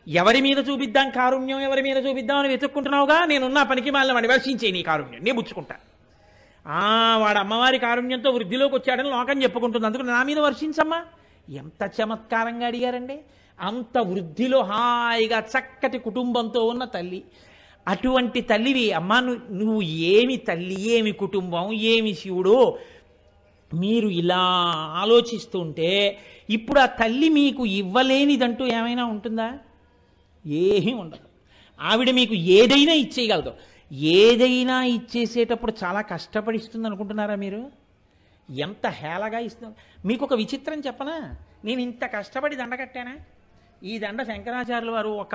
ఎవరి 0.08 0.40
మీద 0.40 0.58
చూపిద్దాం 0.70 1.10
కారుణ్యం? 1.10 1.60
ఎవరి 1.60 1.82
మీద 1.82 2.06
చూపిద్దాం 2.06 2.38
అని 2.38 2.48
వెతుక్కుంటున్నావుగా? 2.48 3.24
నేనున్నా 3.24 3.62
పనికి 3.62 3.90
మాలిన 3.90 4.12
వాడిని 4.12 4.32
వర్షించే 4.32 4.70
నీ 4.70 4.82
కారుణ్యం. 4.82 5.24
నేను 5.24 5.36
పుచ్చుకుంటా 5.36 5.74
ఆ 6.66 7.16
వాడు 7.16 7.38
అమ్మవారి 7.38 7.78
కారుణ్యంతో 7.78 8.30
వృద్ధిలోకి 8.30 8.74
వచ్చాడని 8.74 9.10
లోకం 9.10 9.42
చెప్పుకుంటుంది. 9.42 9.86
అందుకు 9.86 10.02
నా 10.02 10.22
మీద 10.22 10.38
వర్షించమ్మా. 10.38 11.04
ఎంత 11.50 11.90
చమత్కారంగా 12.02 12.66
అడిగారండి. 12.66 13.18
అంత 13.60 13.98
వృద్ధిలో 13.98 14.62
హాయిగా 14.62 15.38
చక్కటి 15.38 15.98
కుటుంబంతో 15.98 16.64
ఉన్న 16.64 16.84
తల్లి. 16.84 17.22
అటువంటి 17.88 18.40
తల్లివి 18.40 18.92
అమ్మా 18.92 19.20
నువ్వు 19.20 19.52
నువ్వు 19.54 19.82
ఏమి 19.82 20.36
తల్లి 20.36 20.88
ఏమి 20.90 21.12
కుటుంబం 21.12 21.72
ఏమి 21.72 22.14
శివుడు 22.14 22.78
మీరు 23.74 24.08
ఇలా 24.08 24.40
ఆలోచిస్తుంటే 24.96 26.18
ఇప్పుడు 26.50 26.80
ఆ 26.80 26.86
తల్లి 26.86 27.28
మీకు 27.28 27.66
ఇవ్వలేనిదంటూ 27.66 28.66
ఏమైనా 28.66 29.04
ఉంటుందా? 29.04 29.58
ఏమీ 30.46 30.92
ఉండదు. 30.92 31.28
ఆవిడ 31.80 32.10
మీకు 32.10 32.34
ఏదైనా 32.34 32.92
ఇచ్చేయగలదు. 32.92 33.52
ఏదైనా 33.92 34.84
ఇచ్చేసేటప్పుడు 34.84 35.72
చాలా 35.84 36.00
కష్టపడి 36.00 36.56
ఇస్తుంది 36.56 36.86
అనుకుంటున్నారా 36.86 37.34
మీరు? 37.34 37.70
ఎంత 38.50 38.86
హేళగా 38.86 39.38
ఇస్తుంది 39.38 39.74
మీకు 40.06 40.24
ఒక 40.24 40.34
విచిత్రం 40.34 40.82
చెప్పనా? 40.86 41.36
నేను 41.64 41.80
ఇంత 41.80 42.04
కష్టపడి 42.04 42.56
దండ 42.56 42.74
కట్టానా? 42.74 43.16
ఈ 43.82 43.98
దండ 43.98 44.22
శంకరాచార్యుల 44.22 44.90
వారు 44.90 45.08
ఒక 45.08 45.34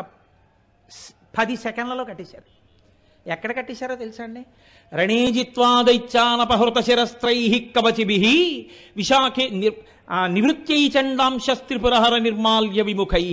పది 1.40 1.58
సెకండ్లలో 1.58 2.04
కట్టేశారు. 2.04 2.60
ఎక్కడ 3.30 3.58
కట్టేశారో 3.58 3.96
తెలుసా 3.96 4.24
అండి? 4.24 4.46
రణేజిత్వాదైత్యానపహృత 4.96 6.80
శిరస్త్రై 6.80 7.72
కవచిభి 7.76 8.70
విశాఖే 8.96 9.50
నిర్ 9.50 9.76
ఆ, 10.10 10.28
నివృత్యై 10.28 10.88
చండాంశస్త్రిపురహర 10.88 12.18
నిర్మాల్య 12.18 12.82
విముఖై 12.82 13.26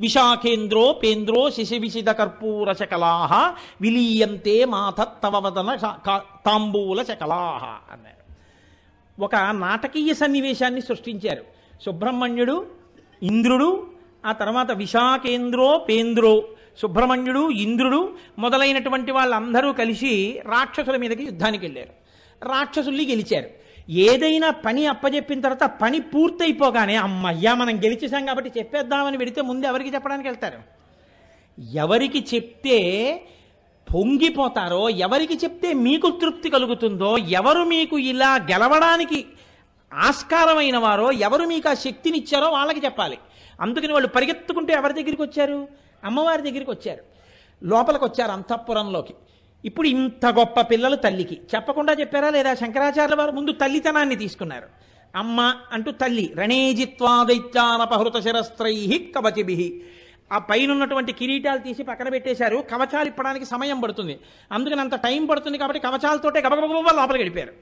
విశాఖేంద్రో 0.00 0.92
పేంద్రో 0.92 1.50
శిశివిషిద 1.50 2.04
కర్పూర 2.10 2.72
శకలాహ 2.72 3.32
విలీయంతే 3.80 4.64
మాథత్తవ 4.64 5.38
వదన 5.38 5.70
తాంబూల 6.46 7.02
శకలాహ 7.02 7.64
అన్నారు. 7.92 8.22
ఒక 9.22 9.34
నాటకీయ 9.36 10.14
సన్నివేశాన్ని 10.14 10.80
సృష్టించారు. 10.80 11.44
సుబ్రహ్మణ్యుడు 11.82 12.66
ఇంద్రుడు 13.22 13.86
ఆ 14.26 14.32
తర్వాత 14.32 14.70
విశాఖేంద్రో 14.72 15.86
పేంద్రో 15.88 16.34
సుబ్రహ్మణ్యుడు 16.78 17.50
ఇంద్రుడు 17.50 18.00
మొదలైనటువంటి 18.38 19.12
వాళ్ళందరూ 19.12 19.72
కలిసి 19.72 20.12
రాక్షసుల 20.50 20.96
మీదకి 20.96 21.24
యుద్ధానికి 21.24 21.66
వెళ్ళారు 21.66 21.92
రాక్షసుల్ని 22.48 23.06
గెలిచారు. 23.06 23.50
ఏదైనా 23.90 24.50
పని 24.50 24.86
అప్పజెప్పిన 24.86 25.40
తర్వాత 25.40 25.70
పని 25.82 26.00
పూర్తయిపోగానే 26.00 26.96
అమ్మయ్యా 26.96 27.54
మనం 27.54 27.76
గెలిచేశాం 27.76 28.26
కాబట్టి 28.26 28.58
చెప్పేద్దామని 28.58 29.16
వెడితే 29.16 29.42
ముందు 29.42 29.66
ఎవరికి 29.66 29.94
చెప్పడానికి 29.94 30.28
వెళ్తారు? 30.28 30.58
ఎవరికి 31.72 32.26
చెప్తే 32.34 32.78
పొంగిపోతారో 33.94 34.88
ఎవరికి 34.88 35.34
చెప్తే 35.34 35.72
మీకు 35.72 36.18
తృప్తి 36.22 36.50
కలుగుతుందో 36.50 37.18
ఎవరు 37.18 37.64
మీకు 37.64 37.98
ఇలా 37.98 38.34
గెలవడానికి 38.34 39.26
ఆస్కారమైన 39.94 40.76
వారో 40.76 41.12
ఎవరు 41.12 41.44
మీకు 41.44 41.68
ఆ 41.68 41.74
శక్తినిచ్చారో 41.74 42.50
వాళ్ళకి 42.50 42.84
చెప్పాలి. 42.84 43.18
అందుకని 43.60 43.92
వాళ్ళు 43.92 44.08
పరిగెత్తుకుంటూ 44.08 44.74
ఎవరి 44.74 44.94
దగ్గరికి 44.94 45.22
వచ్చారు? 45.22 45.68
అమ్మవారి 46.04 46.42
దగ్గరికి 46.42 46.70
వచ్చారు. 46.70 47.00
లోపలికి 47.64 48.04
వచ్చారు 48.04 48.30
అంతఃపురంలోకి. 48.30 49.14
ఇప్పుడు 49.64 49.88
ఇంత 49.88 50.26
గొప్ప 50.26 50.60
పిల్లలు 50.60 50.96
తల్లికి. 50.96 51.40
చెప్పకుండా 51.54 51.92
చెప్పారా 51.92 52.30
లేదా? 52.30 52.54
శంకరాచార్యుల 52.54 53.18
వారు 53.18 53.30
ముందు 53.30 53.52
తల్లితనాన్ని 53.52 54.16
తీసుకున్నారు. 54.16 54.66
అమ్మ 55.16 55.54
అంటూ 55.72 55.90
తల్లి 55.90 56.32
రణేజిత్వాదైత్యానపహృత 56.38 58.22
శిరస్త్రై 58.22 59.10
కవచిభి. 59.16 59.82
ఆ 60.32 60.38
పైన 60.38 60.72
ఉన్నటువంటి 60.72 61.12
కిరీటాలు 61.12 61.58
తీసి 61.58 61.82
పక్కన 61.82 62.08
పెట్టేశారు. 62.08 62.56
కవచాలు 62.56 63.08
ఇప్పడానికి 63.08 63.44
సమయం 63.44 63.80
పడుతుంది. 63.80 64.18
అందుకని 64.52 64.80
అంత 64.80 64.94
టైం 64.94 65.26
పడుతుంది 65.26 65.58
కాబట్టి 65.58 65.80
కవచాలతోటే 65.80 66.40
గబగబగబ 66.40 66.96
లోపలికి 66.96 67.12
వెళ్ళిపోయారు 67.12 67.52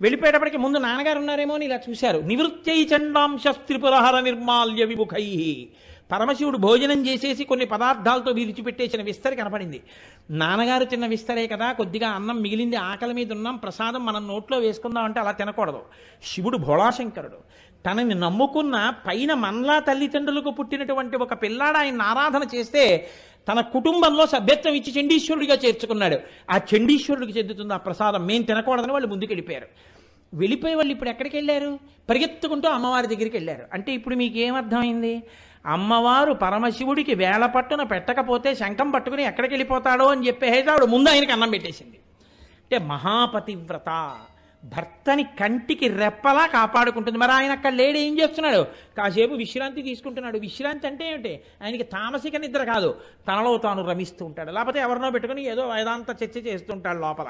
వెళ్ళిపోయేటప్పటికి 0.00 0.58
ముందు 0.58 0.78
నాన్నగారు 0.78 1.18
ఉన్నారేమో 1.18 1.54
అని 1.54 1.64
ఇలా 1.64 1.80
చూశారు. 1.90 2.18
నివృత్యై 2.18 2.88
చండాంశ 2.96 3.42
త్రిపురహర 3.48 4.20
నిర్మాల్య 4.20 4.84
విముఖై. 4.84 5.68
పరమశివుడు 6.12 6.58
భోజనం 6.58 7.06
చేసేసి 7.06 7.44
కొన్ని 7.44 7.66
పదార్థాలతో 7.66 8.30
విరిచిపెట్టేసిన 8.30 9.02
విస్తరి 9.02 9.36
కనపడింది. 9.36 9.82
నాన్నగారు 10.30 10.84
చిన్న 10.84 11.06
విస్తరే 11.06 11.46
కదా 11.46 11.72
కొద్దిగా 11.72 12.08
అన్నం 12.08 12.42
మిగిలింది 12.42 12.76
ఆకలి 12.76 13.14
మీద 13.14 13.32
ఉన్నాం 13.32 13.56
ప్రసాదం 13.56 14.06
మనం 14.06 14.28
నోట్లో 14.28 14.58
వేసుకుందాం 14.58 15.04
అంటే 15.04 15.20
అలా 15.20 15.30
తినకూడదు. 15.30 15.82
శివుడు 16.24 16.58
భోళాశంకరుడు. 16.58 17.38
తనని 17.86 18.14
నమ్ముకున్న 18.14 18.94
పైన 19.06 19.34
మన్లా 19.34 19.78
తల్లిదండ్రులకు 19.78 20.50
పుట్టినటువంటి 20.50 21.16
ఒక 21.16 21.42
పిల్లాడు 21.42 21.78
ఆయన 21.78 22.02
ఆరాధన 22.02 22.46
చేస్తే 22.54 23.10
తన 23.48 23.60
కుటుంబంలో 23.60 24.26
సభ్యత్వం 24.26 24.74
ఇచ్చి 24.74 25.02
చండీశ్వరుడిగా 25.02 25.54
చేర్చుకున్నాడు. 25.54 26.18
ఆ 26.50 26.60
చండీశ్వరుడికి 26.70 27.38
చెందుతుంది 27.38 27.74
ఆ 27.74 27.76
ప్రసాదం. 27.76 28.26
మేము 28.26 28.42
తినకూడదని 28.42 28.92
వాళ్ళు 28.92 29.08
ముందుకు 29.08 29.30
వెళ్ళిపోయారు 29.30 29.68
వెళ్ళిపోయి 30.34 30.74
వాళ్ళు 30.74 30.92
ఇప్పుడు 30.92 31.10
ఎక్కడికి 31.10 31.36
వెళ్ళారు? 31.36 31.78
పరిగెత్తుకుంటూ 32.10 32.68
అమ్మవారి 32.68 33.06
దగ్గరికి 33.06 33.36
వెళ్ళారు. 33.36 33.64
అంటే 33.72 33.92
ఇప్పుడు 33.92 34.14
మీకు 34.14 34.38
ఏమర్థమైంది 34.38 35.22
అమ్మవారు 35.68 36.32
పరమశివుడికి 36.32 37.14
వేల 37.14 37.46
పట్టున 37.46 37.82
పెట్టకపోతే 37.82 38.54
శంఖం 38.54 38.90
పట్టుకుని 38.90 39.22
ఎక్కడికి 39.22 39.54
వెళ్ళిపోతాడో 39.54 40.06
అని 40.06 40.26
చెప్పేసి 40.26 40.70
ఆవిడ 40.70 40.84
ముందు 40.84 41.10
ఆయనకి 41.10 41.32
అన్నం 41.32 41.50
పెట్టేసింది. 41.50 41.98
అంటే 42.62 42.78
మహాపతివ్రత. 42.78 44.16
భర్తని 44.64 45.22
కంటికి 45.22 45.88
రెప్పలా 45.88 46.46
కాపాడుకుంటుంది. 46.46 47.18
మరి 47.18 47.32
ఆయన 47.32 47.52
అక్కడ 47.52 47.72
లేడు 47.72 47.98
ఏం 47.98 48.18
చేస్తున్నాడు? 48.18 48.66
కాసేపు 48.98 49.34
విశ్రాంతి 49.34 49.82
తీసుకుంటున్నాడు. 49.82 50.38
విశ్రాంతి 50.38 50.86
అంటే 50.86 51.08
ఏమిటి? 51.08 51.40
ఆయనకి 51.64 51.82
తామసిక 51.82 52.36
నిద్ర 52.36 52.64
కాదు. 52.64 53.00
తనలో 53.28 53.56
తాను 53.58 53.88
రమిస్తూ 53.90 54.24
ఉంటాడు. 54.24 54.50
లేకపోతే 54.50 54.78
ఎవరినో 54.80 55.10
పెట్టుకుని 55.10 55.44
ఏదో 55.46 55.68
వేదాంత 55.68 56.22
చర్చ 56.24 56.38
చేస్తుంటాడు 56.38 56.98
లోపల. 56.98 57.26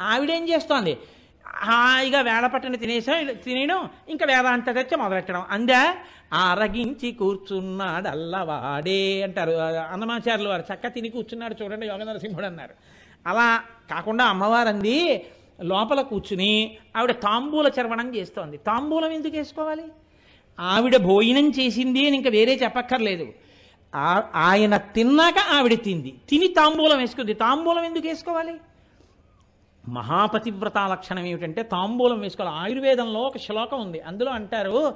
ఆవిడేం 0.00 0.48
చేస్తోంది? 0.48 0.98
హాయిగా 1.48 2.20
వేళపట్టని 2.20 2.54
పట్టిన 2.54 2.74
తినేసా 2.74 3.32
తినేయడం 3.44 3.88
ఇంకా 4.08 4.26
వేదాంత 4.26 4.68
చర్చ 4.68 4.96
మొదలెట్టడం. 4.96 5.42
అందా 5.50 5.96
అరగించి 6.32 7.12
కూర్చున్నాడు 7.12 8.08
అల్లవాడే 8.08 9.22
అంటారు. 9.22 9.50
అన్నమాచార్యులు 9.92 10.48
వారు 10.48 10.64
చక్క 10.74 10.86
తిని 10.86 11.08
కూర్చున్నాడు 11.08 11.64
చూడండి 11.64 11.86
యోగ 11.86 12.04
నరసింహుడు 12.04 12.46
అన్నారు. 12.46 12.70
అలా 13.26 13.62
కాకుండా 13.90 14.24
అమ్మవారంది 14.24 15.26
లోపల 15.62 16.00
కూర్చుని 16.00 16.76
ఆవిడ 16.96 17.10
తాంబూల 17.10 17.70
చర్వణం 17.80 18.16
చేస్తోంది. 18.16 18.56
తాంబూలం 18.56 19.10
ఎందుకు 19.10 19.36
వేసుకోవాలి? 19.36 19.82
ఆవిడ 20.60 20.96
భోజనం 20.96 21.50
చేసింది 21.50 22.06
అని 22.06 22.16
ఇంకా 22.16 22.30
వేరే 22.30 22.60
చెప్పక్కర్లేదు. 22.62 23.32
ఆ- 23.94 24.30
ఆయన 24.34 24.76
తిన్నాక 24.76 25.38
ఆవిడ 25.38 25.74
తింది. 25.82 26.14
తిని 26.28 26.48
తాంబూలం 26.48 26.98
వేసుకుంది. 26.98 27.34
తాంబూలం 27.34 27.84
ఎందుకు 27.84 28.08
వేసుకోవాలి? 28.08 28.54
మహాపతివ్రత 29.88 30.78
లక్షణం 30.78 31.24
ఏమిటంటే 31.24 31.62
తాంబూలం 31.62 32.20
వేసుకోవాలి. 32.20 32.58
ఆయుర్వేదంలో 32.58 33.20
ఒక 33.20 33.38
శ్లోకం 33.38 33.80
ఉంది. 33.80 34.00
అందులో 34.00 34.30
అంటారు 34.30 34.94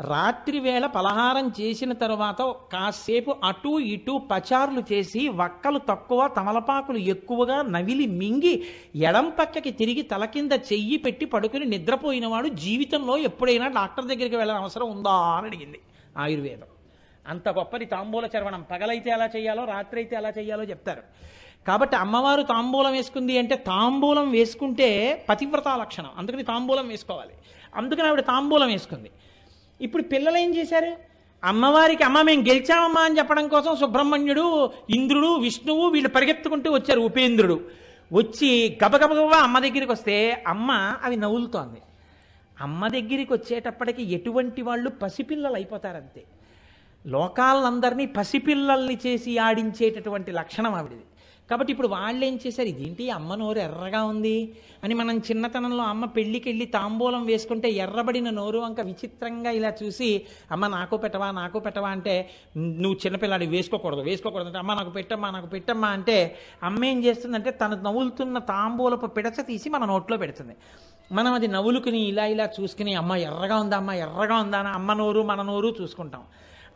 రాత్రి 0.00 0.60
వేళ 0.60 0.86
పలహారం 0.86 1.52
చేసిన 1.60 1.92
తర్వాత 1.92 2.42
కాసేపు 2.72 3.36
అటు 3.44 3.78
ఇటు 3.78 4.22
పచారులు 4.30 4.82
చేసి 4.92 5.28
వక్కలు 5.28 5.78
తక్కువ 5.78 6.28
తమలపాకులు 6.36 6.98
ఎక్కువగా 6.98 7.62
నవిలి 7.62 8.06
మింగి 8.06 8.64
ఎడం 8.96 9.32
పక్కకి 9.38 9.70
తిరిగి 9.70 10.02
తల 10.02 10.24
కింద 10.24 10.52
చెయ్యి 10.52 10.96
పెట్టి 10.96 11.26
పడుకుని 11.26 11.64
నిద్రపోయినవాడు 11.64 12.48
జీవితంలో 12.48 13.16
ఎప్పుడైనా 13.16 13.68
డాక్టర్ 13.68 14.04
దగ్గరికి 14.04 14.36
వెళ్ళిన 14.36 14.58
అవసరం 14.58 14.90
ఉందా? 14.90 15.10
అని 15.10 15.46
అడిగింది 15.46 15.80
ఆయుర్వేదం. 16.18 16.66
అంత 17.28 17.48
గొప్పది 17.48 17.84
తాంబూల 17.84 18.28
చర్వణం. 18.36 18.64
పగలైతే 18.70 19.10
ఎలా 19.10 19.28
చేయాలో 19.36 19.64
రాత్రి 19.64 20.00
అయితే 20.00 20.16
ఎలా 20.16 20.28
చేయాలో 20.28 20.64
చెప్తారు. 20.64 21.02
కాబట్టి 21.68 21.96
అమ్మవారు 21.96 22.42
తాంబూలం 22.42 22.92
వేసుకుంది 22.92 23.38
అంటే 23.38 23.56
తాంబూలం 23.56 24.30
వేసుకుంటే 24.30 25.24
పతివ్రత 25.28 25.68
లక్షణం. 25.68 26.10
అందుకని 26.16 26.42
తాంబూలం 26.42 26.88
వేసుకోవాలి. 26.88 27.30
అందుకని 27.76 28.08
ఆవిడ 28.08 28.20
తాంబూలం 28.20 28.68
వేసుకుంది. 28.68 29.10
ఇప్పుడు 29.80 30.02
పిల్లలు 30.02 30.36
ఏం 30.36 30.56
చేశారు? 30.56 30.96
అమ్మవారికి 31.44 32.02
అమ్మ 32.02 32.22
మేము 32.22 32.42
గెలిచామమ్మా 32.42 33.00
అని 33.00 33.18
చెప్పడం 33.18 33.48
కోసం 33.48 33.76
సుబ్రహ్మణ్యుడు 33.76 34.70
ఇంద్రుడు 34.90 35.36
విష్ణువు 35.36 35.88
వీళ్ళు 35.88 36.08
పరిగెత్తుకుంటూ 36.08 36.72
వచ్చారు 36.72 37.00
ఉపేంద్రుడు. 37.00 37.60
వచ్చి 38.12 38.78
గబగబగబా 38.84 39.36
అమ్మ 39.36 39.58
దగ్గరికి 39.58 39.92
వస్తే 39.92 40.44
అమ్మ 40.46 40.96
అవి 41.04 41.16
నవ్వులుతోంది. 41.16 41.80
అమ్మ 42.60 42.88
దగ్గరికి 42.88 43.32
వచ్చేటప్పటికి 43.32 44.14
ఎటువంటి 44.14 44.62
వాళ్ళు 44.62 44.90
పసిపిల్లలు 44.90 45.54
అయిపోతారంతే. 45.54 46.24
లోకాలందరినీ 47.06 48.06
పసిపిల్లల్ని 48.06 48.98
చేసి 49.06 49.38
ఆడించేటటువంటి 49.38 50.32
లక్షణం 50.32 50.74
ఆవిడది. 50.74 51.04
కాబట్టి 51.50 51.70
ఇప్పుడు 51.72 51.88
వాళ్ళు 51.88 52.24
ఏం 52.24 52.38
చేశారు? 52.46 52.68
ఇదేంటి 52.68 53.10
అమ్మ 53.10 53.34
నోరు 53.34 53.58
ఎర్రగా 53.58 54.04
ఉంది 54.04 54.52
అని 54.84 54.94
మనం 54.94 55.18
చిన్నతనంలో 55.18 55.82
అమ్మ 55.84 56.04
పెళ్ళికి 56.04 56.48
వెళ్ళి 56.48 56.66
తాంబూలం 56.66 57.24
వేసుకుంటే 57.24 57.70
ఎర్రబడిన 57.70 58.30
నోరు 58.30 58.58
వంక 58.58 58.80
విచిత్రంగా 58.80 59.50
ఇలా 59.50 59.72
చూసి 59.82 60.22
అమ్మ 60.52 60.66
నాకు 60.66 60.96
పెట్టవా 60.96 61.30
నాకు 61.30 61.58
పెట్టవా? 61.58 61.88
అంటే 61.88 62.30
నువ్వు 62.56 62.98
చిన్నపిల్లాడి 63.06 63.46
వేసుకోకూడదు 63.46 64.00
వేసుకోకూడదు. 64.00 64.46
అంటే 64.46 64.58
అమ్మ 64.58 64.74
నాకు 64.74 64.90
పెట్టమ్మా 64.90 65.30
నాకు 65.30 65.46
పెట్టమ్మా. 65.46 65.88
అంటే 65.88 66.38
అమ్మ 66.62 66.84
ఏం 66.84 67.04
చేస్తుందంటే 67.04 67.50
తను 67.50 67.82
నవ్వులుతున్న 67.82 68.38
తాంబూలపు 68.38 69.06
పిడచ 69.06 69.42
తీసి 69.42 69.68
మన 69.68 69.84
నోట్లో 69.84 70.16
పెడుతుంది. 70.16 70.56
మనం 71.12 71.32
అది 71.32 71.48
నవ్వులుకుని 71.48 72.00
ఇలా 72.00 72.26
ఇలా 72.26 72.48
చూసుకుని 72.60 72.94
అమ్మ 72.94 73.14
ఎర్రగా 73.14 73.56
ఉందా 73.56 73.76
అమ్మ 73.76 73.90
ఎర్రగా 73.90 74.36
ఉందా? 74.36 74.58
అని 74.58 74.68
అమ్మ 74.68 74.92
నోరు 74.92 75.22
మన 75.22 75.42
నోరు 75.42 75.74
చూసుకుంటాం. 75.80 76.22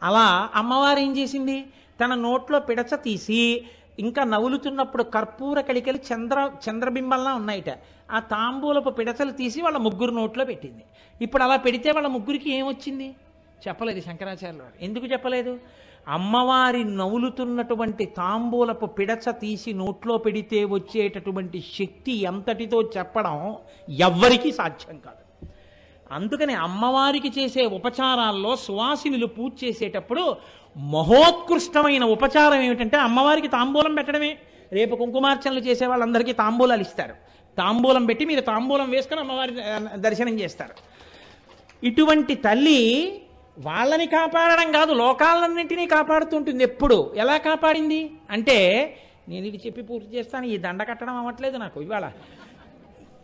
అలా 0.03 0.51
అమ్మవారు 0.55 0.99
ఏం 0.99 1.17
చేసింది? 1.17 1.67
తన 2.05 2.15
నోట్లో 2.15 2.59
పిడచ 2.59 2.97
తీసి 2.97 3.65
ఇంకా 3.99 4.25
నవ్వులుతున్నప్పుడు 4.25 5.03
కర్పూర 5.03 5.61
కళికలు 5.61 5.97
చంద్ర 5.97 6.51
చంద్రబింబంలా 6.69 7.35
ఉన్నాయిట. 7.35 7.71
ఆ 8.11 8.19
తాంబూలపు 8.19 8.91
పిడచలు 8.91 9.31
తీసి 9.31 9.63
వాళ్ళ 9.63 9.79
ముగ్గురు 9.79 10.11
నోట్లో 10.11 10.45
పెట్టింది. 10.45 10.85
ఇప్పుడు 11.23 11.43
అలా 11.43 11.57
పెడితే 11.57 11.91
వాళ్ళ 11.91 12.09
ముగ్గురికి 12.09 12.55
ఏమొచ్చింది? 12.55 13.15
చెప్పలేదు 13.69 14.01
శంకరాచార్యులు. 14.01 14.85
ఎందుకు 14.85 15.07
చెప్పలేదు? 15.07 15.59
అమ్మవారి 16.09 16.85
నవ్వులుతున్నటువంటి 16.85 18.05
తాంబూలపు 18.05 18.87
పిడచ 18.87 19.31
తీసి 19.31 19.73
నోట్లో 19.73 20.19
పెడితే 20.19 20.65
వచ్చేటటువంటి 20.65 21.65
శక్తి 21.79 22.13
ఎంతటితో 22.13 22.83
చెప్పడం 22.83 23.57
ఎవ్వరికీ 23.89 24.53
సాధ్యం 24.53 24.99
కాదు. 24.99 25.28
అందుకని 26.13 26.55
అమ్మవారికి 26.55 27.31
చేసే 27.39 27.67
ఉపచారాల్లో 27.79 28.57
సువాసినులు 28.57 29.27
పూజ 29.27 29.53
చేసేటప్పుడు 29.65 30.37
మహోత్కృష్టమైన 30.77 32.05
ఉపచారం 32.05 32.61
ఏమిటంటే 32.61 32.97
అమ్మవారికి 32.97 33.49
తాంబూలం 33.49 33.95
పెట్టడమే. 33.95 34.39
రేపు 34.73 34.95
కుంకుమార్చనలు 34.97 35.61
చేసే 35.61 35.87
వాళ్ళందరికీ 35.87 36.33
తాంబూలాలు 36.33 36.81
ఇస్తారు. 36.81 37.15
తాంబూలం 37.59 38.05
పెట్టి 38.07 38.25
మీరు 38.25 38.41
తాంబూలం 38.41 38.91
వేసుకొని 38.91 39.21
అమ్మవారి 39.21 39.53
దర్శనం 40.07 40.35
చేస్తారు. 40.41 40.75
ఇటువంటి 41.83 42.35
తల్లి 42.35 42.81
వాళ్ళని 43.59 44.07
కాపాడడం 44.07 44.73
కాదు 44.73 44.93
లోకాలన్నింటినీ 44.93 45.87
కాపాడుతుంటుంది 45.87 46.65
ఎప్పుడు. 46.65 47.13
ఎలా 47.17 47.37
కాపాడింది? 47.37 48.11
అంటే 48.31 48.59
నేను 49.29 49.47
ఇది 49.47 49.61
చెప్పి 49.67 49.83
పూర్తి 49.83 50.17
చేస్తాను 50.17 50.47
ఈ 50.47 50.59
దండ 50.59 50.83
కట్టడం 50.91 51.17
అవ్వట్లేదు 51.17 51.57
నాకు 51.57 51.83
ఇవాళ. 51.83 52.07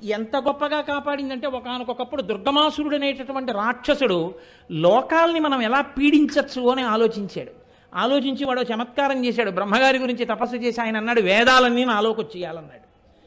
ఎంత 0.04 0.37
గొప్పగా 0.37 0.80
కాపాడిందంటే 0.80 1.46
ఒకనకొకప్పుడు 1.46 2.23
దుర్గమాసురుడు 2.23 2.96
అనేటటువంటి 2.96 3.52
రాక్షసుడు 3.52 4.34
లోకాల్ని 4.70 5.40
మనం 5.40 5.62
ఎలా 5.62 5.80
పీడించచ్చు 5.80 6.68
అని 6.68 6.82
ఆలోచించాడు. 6.82 7.50
ఆలోచించి 7.94 8.44
వాడు 8.44 8.61
చమత్కారం 8.61 9.25
చేశాడు. 9.25 9.50
బ్రహ్మగారి 9.50 9.99
గురించి 9.99 10.25
తపస్సు 10.25 10.56
చేసి 10.56 10.80
ఆయన 10.80 10.96
అన్నాడు 10.96 11.20
వేదాలన్నీ 11.20 11.84
నాలోకి 11.84 12.20
వచ్చేయాలన్నాడు. 12.20 12.84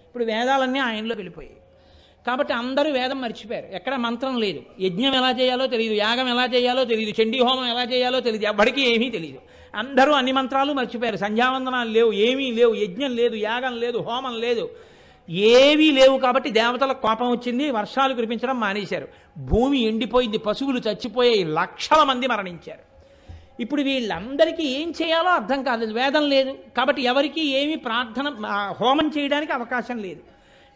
ఇప్పుడు 0.08 0.24
వేదాలన్నీ 0.24 0.80
ఆయనలో 0.80 1.16
వెళ్ళిపోయాయి. 1.16 1.58
కాబట్టి 2.28 2.54
అందరూ 2.54 2.92
వేదం 2.92 3.22
మర్చిపోయారు. 3.22 3.66
ఎక్కడ 3.74 3.96
మంత్రం 3.96 4.38
లేదు. 4.38 4.60
యజ్ఞం 4.80 5.14
ఎలా 5.16 5.32
చేయాలో 5.32 5.68
తెలియదు 5.68 5.94
యాగం 5.94 6.28
ఎలా 6.28 6.46
చేయాలో 6.46 6.84
తెలియదు 6.84 7.22
చండీ 7.22 7.40
హోమం 7.40 7.66
ఎలా 7.66 7.84
చేయాలో 7.84 8.20
తెలియదు 8.20 8.46
ఎవ్వడికి 8.46 8.94
ఏమీ 8.94 9.10
తెలియదు 9.10 9.40
అందరూ 9.76 10.12
అన్ని 10.12 10.32
మంత్రాలు 10.32 10.74
మర్చిపోయారు. 10.74 11.18
సంధ్యావందనాలు 11.18 11.90
లేవు. 11.90 12.12
ఏమీ 12.12 12.52
లేవు. 12.52 12.74
యజ్ఞం 12.74 13.16
లేదు. 13.16 13.36
యాగం 13.36 13.78
లేదు. 13.78 13.98
హోమం 13.98 14.40
లేదు. 14.40 14.70
ఏవీ 15.30 15.92
లేవు 15.92 16.18
కాబట్టి 16.18 16.50
దేవతల 16.50 16.92
కోపం 16.92 17.32
వచ్చింది 17.32 17.72
వర్షాలు 17.72 18.14
కురిపించడం 18.14 18.60
మానేశారు. 18.60 19.08
భూమి 19.38 19.82
ఎండిపోయింది 19.84 20.38
పశువులు 20.38 20.80
చచ్చిపోయాయి 20.80 21.44
లక్షల 21.44 22.04
మంది 22.04 22.28
మరణించారు. 22.28 22.88
ఇప్పుడు 23.60 23.82
వీళ్ళందరికీ 23.82 24.64
ఏం 24.64 24.94
చేయాలో 25.02 25.30
అర్థం 25.30 25.64
కాలేదు 25.64 25.94
వేదం 25.94 26.30
లేదు. 26.30 26.58
కాబట్టి 26.78 27.02
ఎవరికి 27.02 27.48
ఏమీ 27.48 27.76
ప్రార్థన 27.76 28.28
హోమం 28.82 29.12
చేయడానికి 29.18 29.52
అవకాశం 29.52 29.98
లేదు. 29.98 30.20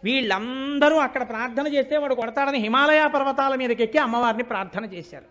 వీళ్ళందరూ 0.04 0.98
అక్కడ 0.98 1.30
ప్రార్థన 1.30 1.68
చేస్తే 1.68 1.98
వాడు 1.98 2.16
కొడతాడని 2.16 2.58
హిమాలయ 2.58 3.08
పర్వతాల 3.08 3.56
మీదకి 3.56 3.84
ఎక్కి 3.84 3.98
అమ్మవారిని 3.98 4.44
ప్రార్థన 4.44 4.86
చేశారు. 4.86 5.24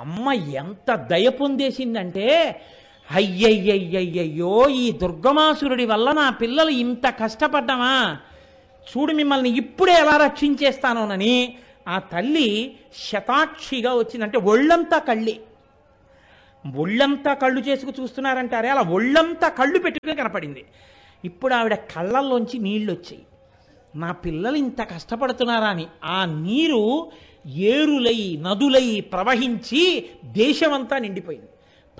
అమ్మ 0.00 0.32
ఎంత 0.32 0.94
దయ 0.94 1.28
పొందేసిందంటే 1.28 2.60
అయ్యయ్యయ్యయ్యో 3.10 4.68
ఈ 4.68 4.92
దుర్గమాసురుడి 4.92 5.84
వల్ల 5.84 6.12
నా 6.12 6.30
పిల్లలు 6.30 6.70
ఇంత 6.70 7.08
కష్టపడ్డామా? 7.08 8.18
చూడు 8.90 9.12
మిమ్మల్ని 9.12 9.56
ఇప్పుడే 9.56 9.92
ఎలా 9.92 10.16
రక్షించేస్తానోనని 10.16 11.56
ఆ 11.88 11.98
తల్లి 11.98 12.76
శతాక్షిగా 13.10 13.94
వచ్చిందంటే 13.94 14.38
ఒళ్ళంతా 14.38 14.98
కళ్ళి. 14.98 15.40
ఒళ్ళంతా 16.76 17.34
కళ్ళు 17.34 17.60
చేసుకు 17.60 18.02
చూస్తున్నారంటారే? 18.02 18.68
అలా 18.68 18.80
ఒళ్ళంతా 18.80 19.48
కళ్ళు 19.48 19.78
పెట్టుకుని 19.78 20.16
కనపడింది. 20.16 20.64
ఇప్పుడు 21.24 21.54
ఆవిడ 21.54 21.74
కళ్ళల్లోంచి 21.74 22.58
నీళ్ళు 22.58 22.92
వచ్చాయి 22.92 23.22
నా 23.94 24.12
పిల్లలు 24.12 24.56
ఇంత 24.56 24.80
కష్టపడుతున్నారా 24.82 25.66
అని 25.66 25.86
ఆ 26.04 26.24
నీరు 26.24 27.10
ఏరులై 27.46 28.38
నదులై 28.40 29.00
ప్రవహించి 29.00 30.10
దేశమంతా 30.24 30.98
నిండిపోయింది. 30.98 31.48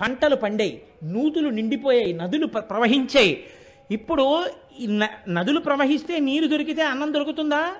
పంటలు 0.01 0.35
పండాయి 0.35 0.81
నూతులు 1.03 1.49
నిండిపోయాయి 1.49 2.13
నదులు 2.13 2.45
ప్రవహించాయి. 2.45 3.43
ఇప్పుడు 3.91 4.45
ఈ 4.79 4.87
న- 4.87 5.09
నదులు 5.29 5.59
ప్రవహిస్తే 5.59 6.19
నీరు 6.19 6.47
దొరికితే 6.47 6.81
అన్నం 6.81 7.13
దొరుకుతుందా? 7.13 7.71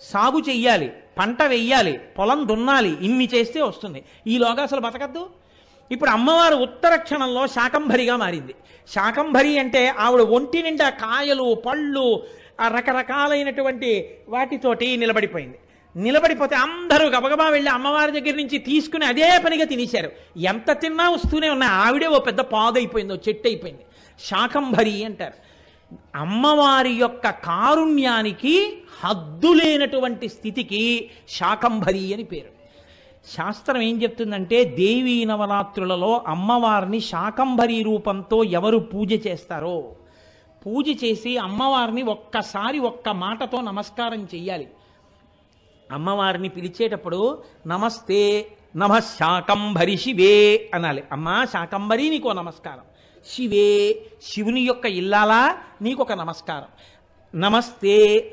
సాగు 0.00 0.40
చెయ్యాలి 0.48 0.92
పంట 1.18 1.42
వెయ్యాలి 1.42 1.92
పొలం 1.92 2.48
దున్నాలి 2.48 2.96
ఇన్ని 3.02 3.28
చేస్తే 3.34 3.62
వస్తుంది. 3.62 4.04
ఈలోగా 4.26 4.62
అసలు 4.62 4.80
బతకద్దు? 4.80 5.30
ఇప్పుడు 5.90 6.10
అమ్మవారు 6.10 6.54
ఉత్తర 6.54 6.96
క్షణంలో 6.96 7.46
శాకంభరిగా 7.46 8.16
మారింది. 8.16 8.54
శాకంభరి 8.94 9.58
అంటే 9.58 9.88
ఆవిడ 9.88 10.20
ఒంటి 10.20 10.62
నిండా 10.62 10.88
కాయలు 10.90 11.54
పళ్ళు 11.54 12.22
ఆ 12.60 12.68
రకరకాలైనటువంటి 12.68 14.14
వాటితోటి 14.28 14.96
నిలబడిపోయింది. 14.96 15.58
నిలబడిపోతే 15.96 16.56
అందరూ 16.56 17.06
గబగబా 17.06 17.48
వెళ్ళి 17.48 17.70
అమ్మవారి 17.70 18.20
దగ్గర 18.20 18.36
నుంచి 18.36 18.58
తీసుకుని 18.58 19.04
అదే 19.04 19.38
పనిగా 19.44 19.64
తినేశారు. 19.64 20.10
ఎంత 20.36 20.80
తిన్నా 20.80 21.10
వస్తూనే 21.10 21.48
ఉన్నాయి. 21.48 21.72
ఆవిడే 21.72 22.06
ఓ 22.06 22.18
పెద్ద 22.18 22.40
పాదైపోయింది 22.40 23.12
ఓ 23.12 23.16
చెట్టు 23.28 23.48
అయిపోయింది 23.48 23.82
శాకంభరి 24.24 25.04
అంటారు. 25.04 25.51
అమ్మవారి 26.16 26.90
యొక్క 26.90 27.30
కారుణ్యానికి 27.30 28.78
హద్దు 29.04 29.52
లేనటువంటి 29.52 30.28
స్థితికి 30.28 31.10
శాకంభరి 31.28 32.14
అని 32.14 32.22
పేరు. 32.22 32.62
శాస్త్రం 33.36 33.80
ఏం 33.80 34.02
చెప్తుందంటే 34.02 34.64
దేవీ 34.64 35.24
నవరాత్రులలో 35.24 36.22
అమ్మవారిని 36.26 37.00
శాకంభరి 37.00 37.82
రూపంతో 37.82 38.44
ఎవరు 38.44 38.78
పూజ 38.78 39.26
చేస్తారో. 39.26 39.92
పూజ 40.66 41.04
చేసి 41.04 41.36
అమ్మవారిని 41.36 42.02
ఒక్కసారి 42.02 42.78
ఒక్క 42.78 43.08
మాటతో 43.08 43.60
నమస్కారం 43.60 44.24
చెయ్యాలి. 44.34 44.68
అమ్మవారిని 45.92 46.48
పిలిచేటప్పుడు 46.48 47.42
నమస్తే 47.66 48.46
నమ 48.76 48.98
శాకంభరి 48.98 49.96
శివే 49.96 50.70
అనాలి. 50.74 51.02
అమ్మా 51.12 51.44
శాకంభరి 51.44 52.10
నీకో 52.10 52.32
నమస్కారం. 52.32 52.91
శివే 53.26 54.02
శివుని 54.22 54.60
యొక్క 54.60 54.86
ఇల్లాలా? 54.86 55.58
నీకొక 55.82 56.12
నమస్కారం. 56.12 56.64
నమస్తే 57.40 58.32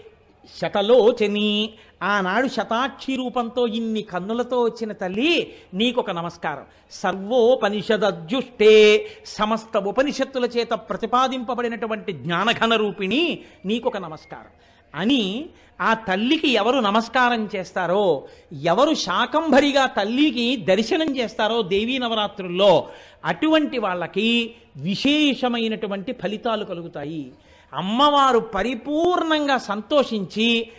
శతలోచని. 0.61 1.73
ఆనాడు 2.03 2.47
శతాక్షి 2.47 3.15
రూపంతో 3.15 3.67
ఇన్ని 3.67 4.01
కన్నులతో 4.01 4.61
వచ్చిన 4.61 4.91
తల్లి 4.91 5.53
నీకొక 5.73 6.11
నమస్కారం. 6.11 6.65
సర్వోపనిషదజ్జుష్టే 6.91 9.07
సమస్త 9.25 9.77
ఉపనిషత్తుల 9.77 10.45
చేత 10.45 10.69
ప్రతిపాదింపబడినటువంటి 10.69 12.13
జ్ఞానఘన 12.13 12.75
రూపిణి 12.75 13.39
నీకొక 13.65 13.97
నమస్కారం. 13.97 14.78
అని 14.95 15.45
ఆ 15.81 15.93
తల్లికి 15.93 16.49
ఎవరు 16.49 16.79
నమస్కారం 16.79 17.49
చేస్తారో 17.55 18.23
ఎవరు 18.61 18.93
శాకంభరిగా 18.93 19.85
తల్లికి 19.85 20.55
దర్శనం 20.55 21.17
చేస్తారో 21.17 21.61
దేవీ 21.61 21.97
నవరాత్రుల్లో 21.97 22.87
అటువంటి 23.25 23.77
వాళ్ళకి 23.77 24.55
విశేషమైనటువంటి 24.77 26.13
ఫలితాలు 26.13 26.65
కలుగుతాయి. 26.65 27.31
అమ్మవారు 27.73 28.39
పరిపూర్ణంగా 28.39 29.57
సంతోషించి 29.57 30.71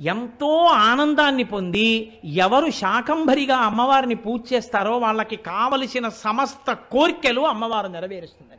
ఎంతో 0.00 0.64
ఆనందాన్ని 0.64 1.44
పొంది 1.44 2.12
ఎవరు 2.24 2.70
శాకంభరిగా 2.70 3.56
అమ్మవారిని 3.56 4.14
పూజ 4.14 4.40
చేస్తారో 4.52 4.98
వాళ్ళకి 4.98 5.36
కావలసిన 5.36 6.08
సమస్త 6.08 6.72
కోరికలు 6.72 7.40
అమ్మవారు 7.40 7.88
నెరవేరుస్తుందని. 7.88 8.58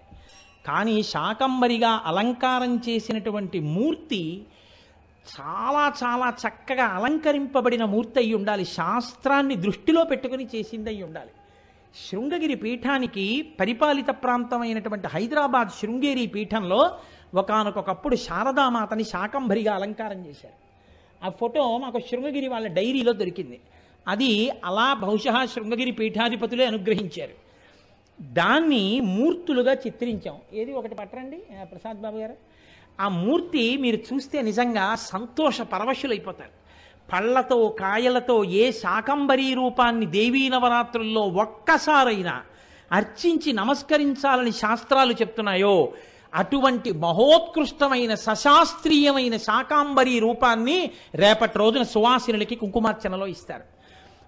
కానీ 0.68 1.04
శాకంభరిగా 1.04 2.02
అలంకారం 2.06 2.82
చేసినటువంటి 2.90 3.60
మూర్తి 3.60 4.44
చాలా 5.24 5.94
చాలా 6.04 6.34
చక్కగా 6.48 6.84
అలంకరింపబడిన 6.84 7.86
మూర్తి 7.86 8.20
అయి 8.20 8.34
ఉండాలి. 8.34 8.66
శాస్త్రాన్ని 8.66 9.56
దృష్టిలో 9.56 10.04
పెట్టుకుని 10.04 10.48
చేసింది 10.56 11.04
ఉండాలి. 11.04 11.30
శృంగగిరి 12.10 12.56
పీఠానికి 12.56 13.42
పరిపాలిత 13.60 14.06
ప్రాంతమైనటువంటి 14.10 15.08
హైదరాబాద్ 15.08 15.70
శృంగేరి 15.70 16.28
పీఠంలో 16.28 16.98
ఒకనకొకప్పుడు 17.36 18.16
శారదామాతని 18.16 19.04
శాకంభరిగా 19.04 19.76
అలంకారం 19.76 20.26
చేశారు. 20.26 20.64
ఆ 21.26 21.30
ఫోటో 21.30 21.78
మాకు 21.78 22.00
శృంగగిరి 22.00 22.48
వాళ్ళ 22.48 22.68
డైరీలో 22.68 23.14
దొరికింది. 23.14 23.60
అది 24.08 24.50
అలా 24.66 24.94
బహుశా 24.94 25.46
శృంగగిరి 25.46 25.92
పీఠాధిపతులే 25.92 26.66
అనుగ్రహించారు. 26.66 27.44
దాన్ని 28.22 29.00
మూర్తులుగా 29.00 29.74
చిత్రించాం. 29.74 30.36
ఏది 30.54 30.74
ఒకటి 30.74 30.96
పట్టరండి 30.96 31.38
ప్రసాద్ 31.64 32.02
బాబు 32.02 32.18
గారు? 32.18 32.53
ఆ 33.00 33.08
మూర్తి 33.08 33.78
మీరు 33.78 33.98
చూస్తే 33.98 34.42
నిజంగా 34.42 34.96
సంతోష 34.96 35.62
పరవశులైపోతారు. 35.62 36.64
పళ్ళతో 37.14 37.70
కాయలతో 37.80 38.44
ఏ 38.44 38.72
శాకంబరీ 38.72 39.54
రూపాన్ని 39.54 40.06
దేవీ 40.06 40.50
నవరాత్రుల్లో 40.50 41.22
ఒక్కసారైనా 41.22 42.42
అర్చించి 42.92 43.54
నమస్కరించాలని 43.54 44.52
శాస్త్రాలు 44.52 45.14
చెప్తున్నాయో 45.14 45.92
అటువంటి 46.36 46.92
మహోత్కృష్టమైన 46.92 48.16
సశాస్త్రీయమైన 48.16 49.38
శాకాంబరీ 49.38 50.20
రూపాన్ని 50.20 50.92
రేపటి 51.16 51.60
రోజున 51.60 51.84
సువాసినులకి 51.84 52.56
కుంకుమార్చనలో 52.56 53.28
ఇస్తారు. 53.28 53.64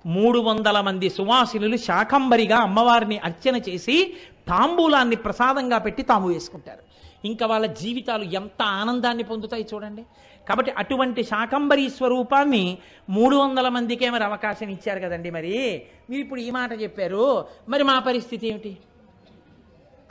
మూడు 0.07 0.39
వందల 0.39 0.81
మంది 0.81 1.09
సువాసినులు 1.09 1.77
శాకంబరిగా 1.77 2.57
అమ్మవారిని 2.57 3.17
అర్చన 3.17 3.55
చేసి 3.69 4.13
తాంబూలాన్ని 4.47 5.15
ప్రసాదంగా 5.15 5.77
పెట్టి 5.77 6.03
తాము 6.03 6.27
వేసుకుంటారు 6.27 6.79
ఇంకా 7.25 7.45
వాళ్ళ 7.45 7.65
జీవితాలు 7.65 8.23
ఎంత 8.23 8.61
ఆనందాన్ని 8.61 9.23
పొందుతాయి 9.23 9.67
చూడండి. 9.73 10.03
కాబట్టి 10.49 10.71
అటువంటి 10.71 11.23
శాకంబరీ 11.23 11.89
స్వరూపాన్ని 11.89 12.77
మూడు 13.09 13.35
వందల 13.35 13.69
మందికే 13.69 14.09
మరి 14.09 14.23
అవకాశం 14.23 14.69
ఇచ్చారు 14.69 14.99
కదండి 14.99 15.29
మరి. 15.29 15.81
మీరు 16.09 16.21
ఇప్పుడు 16.21 16.39
ఈ 16.39 16.49
మాట 16.51 16.81
చెప్పారు. 16.81 17.45
మరి 17.69 17.83
మా 17.83 17.99
పరిస్థితి 17.99 18.47
ఏమిటి? 18.47 18.77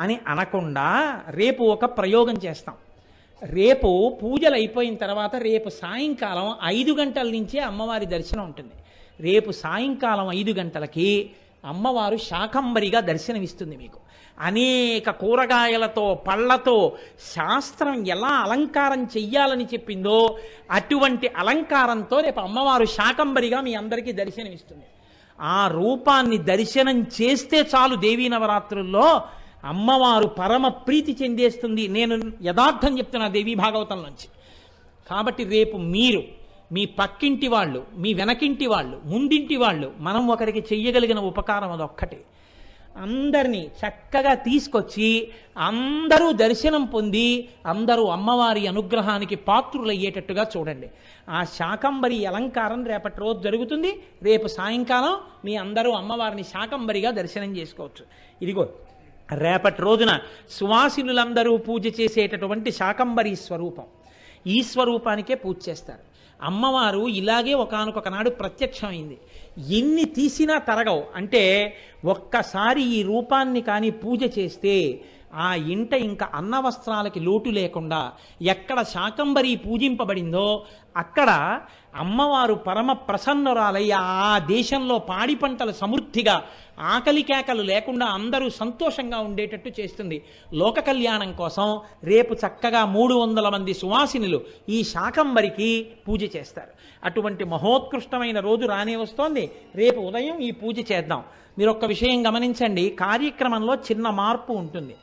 అని 0.01 0.19
అనకుండా 0.27 1.21
రేపు 1.31 1.63
ఒక 1.63 1.85
ప్రయోగం 1.85 2.35
చేస్తాం. 2.45 2.75
రేపు 3.43 4.19
పూజలు 4.23 4.55
అయిపోయిన 4.55 4.95
తర్వాత 4.95 5.37
రేపు 5.37 5.69
సాయంకాలం 5.69 6.55
ఐదు 6.65 6.93
గంటల 6.93 7.31
నుంచే 7.31 7.61
అమ్మవారి 7.61 8.07
దర్శనం 8.07 8.45
ఉంటుంది. 8.45 8.73
రేపు 9.21 9.51
సాయంకాలం 9.51 10.33
ఐదు 10.33 10.53
గంటలకి 10.53 11.31
అమ్మవారు 11.65 12.17
శాకంబరిగా 12.17 13.01
దర్శనమిస్తుంది 13.01 13.77
మీకు. 13.77 14.04
అనేక 14.41 15.11
కూరగాయలతో 15.11 16.15
పళ్ళతో 16.15 16.97
శాస్త్రం 17.35 18.07
ఎలా 18.07 18.29
అలంకారం 18.29 19.05
చెయ్యాలని 19.05 19.65
చెప్పిందో 19.65 20.39
అటువంటి 20.71 21.29
అలంకారంతో 21.37 22.21
రేపు 22.21 22.41
అమ్మవారు 22.41 22.85
శాకంబరిగా 22.85 23.61
మీ 23.61 23.75
అందరికీ 23.75 24.13
దర్శనమిస్తుంది. 24.13 24.85
ఆ 25.41 25.69
రూపాన్ని 25.69 26.39
దర్శనం 26.39 27.03
చేస్తే 27.03 27.61
చాలు 27.61 27.97
దేవీ 27.97 28.29
నవరాత్రుల్లో 28.29 29.23
అమ్మవారు 29.65 30.27
పరమ 30.27 30.69
ప్రీతి 30.69 31.17
చెందేస్తుంది. 31.23 31.89
నేను 31.89 32.33
యథార్థం 32.43 32.99
చెప్తున్నా 32.99 33.29
దేవీ 33.29 33.55
భాగవతం 33.55 33.97
నుంచి. 33.97 34.29
కాబట్టి 35.11 35.45
రేపు 35.45 35.77
మీరు 35.77 36.23
మీ 36.73 36.85
పక్కింటి 36.85 37.49
వాళ్ళు 37.49 37.87
మీ 37.97 38.15
వెనకింటి 38.15 38.67
వాళ్ళు 38.67 39.01
ముందింటి 39.05 39.57
వాళ్ళు 39.57 39.93
మనం 39.99 40.29
ఒకరికి 40.29 40.61
చెయ్యగలిగిన 40.61 41.19
ఉపకారం 41.19 41.73
అదొక్కటే. 41.73 42.21
అందరినీ 42.97 43.71
చక్కగా 43.81 44.35
తీసుకొచ్చి 44.35 45.29
అందరూ 45.59 46.33
దర్శనం 46.33 46.85
పొంది 46.85 47.49
అందరూ 47.67 48.05
అమ్మవారి 48.07 48.67
అనుగ్రహానికి 48.67 49.37
పాత్రులయ్యేటట్టుగా 49.37 50.47
చూడండి. 50.57 50.91
ఆ 51.29 51.45
శాకంబరి 51.45 52.27
అలంకారం 52.27 52.85
రేపటి 52.85 53.21
రోజు 53.21 53.43
జరుగుతుంది. 53.43 54.01
రేపు 54.23 54.47
సాయంకాలం 54.47 55.17
మీ 55.45 55.57
అందరూ 55.57 55.93
అమ్మవారిని 55.93 56.43
శాకంబరిగా 56.43 57.11
దర్శనం 57.11 57.57
చేసుకోవచ్చు. 57.57 58.07
ఇదిగో 58.43 58.69
రేపటి 59.33 59.83
రోజున 59.83 60.21
సువాసినులందరూ 60.51 61.57
పూజ 61.57 62.01
చేసేటటువంటి 62.01 62.73
శాకంబరి 62.73 63.37
స్వరూపం. 63.37 63.85
ఈ 64.47 64.63
స్వరూపానికే 64.63 65.35
పూజ 65.35 65.57
చేస్తారు. 65.69 66.05
అమ్మవారు 66.43 67.09
ఇలాగే 67.09 67.55
ఒకానొక 67.55 68.09
నాడు 68.09 68.31
ప్రత్యక్షమైంది. 68.31 69.19
ఎన్ని 69.59 70.05
తీసినా 70.05 70.59
తరగవు. 70.59 71.03
అంటే 71.15 71.77
ఒక్కసారి 72.05 72.83
ఈ 72.83 73.03
రూపాన్ని 73.03 73.61
కానీ 73.61 73.91
పూజ 73.91 74.39
చేస్తే 74.39 75.01
ఆ 75.35 75.55
ఇంట 75.55 75.93
ఇంకా 75.93 76.29
అన్న 76.35 76.59
వస్త్రాలకి 76.59 77.21
లోటు 77.21 77.51
లేకుండా 77.51 78.13
ఎక్కడ 78.43 78.83
శాకంబరి 78.83 79.57
పూజింపబడిందో 79.57 80.65
అక్కడ 80.97 81.61
అమ్మవారు 81.97 82.55
పరమ 82.55 82.93
ప్రసన్నురాలై 82.93 83.91
ఆ 83.91 84.39
దేశంలో 84.39 84.99
పాడి 84.99 85.35
పంటలు 85.35 85.73
సమృద్ధిగా 85.73 86.43
ఆకలి 86.81 87.23
కేకలు 87.23 87.63
లేకుండా 87.63 88.07
అందరూ 88.07 88.51
సంతోషంగా 88.51 89.19
ఉండేటట్టు 89.19 89.81
చేస్తుంది. 89.81 90.25
లోక 90.53 90.81
కళ్యాణం 90.81 91.33
కోసం 91.33 91.81
రేపు 92.05 92.35
చక్కగా 92.35 92.85
మూడు 92.85 93.15
వందల 93.15 93.49
మంది 93.49 93.75
సువాసినులు 93.75 94.41
ఈ 94.69 94.85
శాకంబరికి 94.85 95.87
పూజ 96.09 96.37
చేస్తారు. 96.37 96.71
అటువంటి 97.05 97.45
మహోత్కృష్టమైన 97.45 98.41
రోజు 98.41 98.67
రానే 98.67 98.97
వస్తోంది. 98.97 99.51
రేపు 99.75 100.01
ఉదయం 100.01 100.39
ఈ 100.39 100.51
పూజ 100.51 100.93
చేద్దాం. 100.93 101.23
మీరు 101.59 101.71
ఒక్క 101.71 101.85
విషయం 101.85 102.27
గమనించండి. 102.27 102.89
కార్యక్రమంలో 102.89 103.75
చిన్న 103.75 104.11
మార్పు 104.11 104.53
ఉంటుంది. 104.53 104.95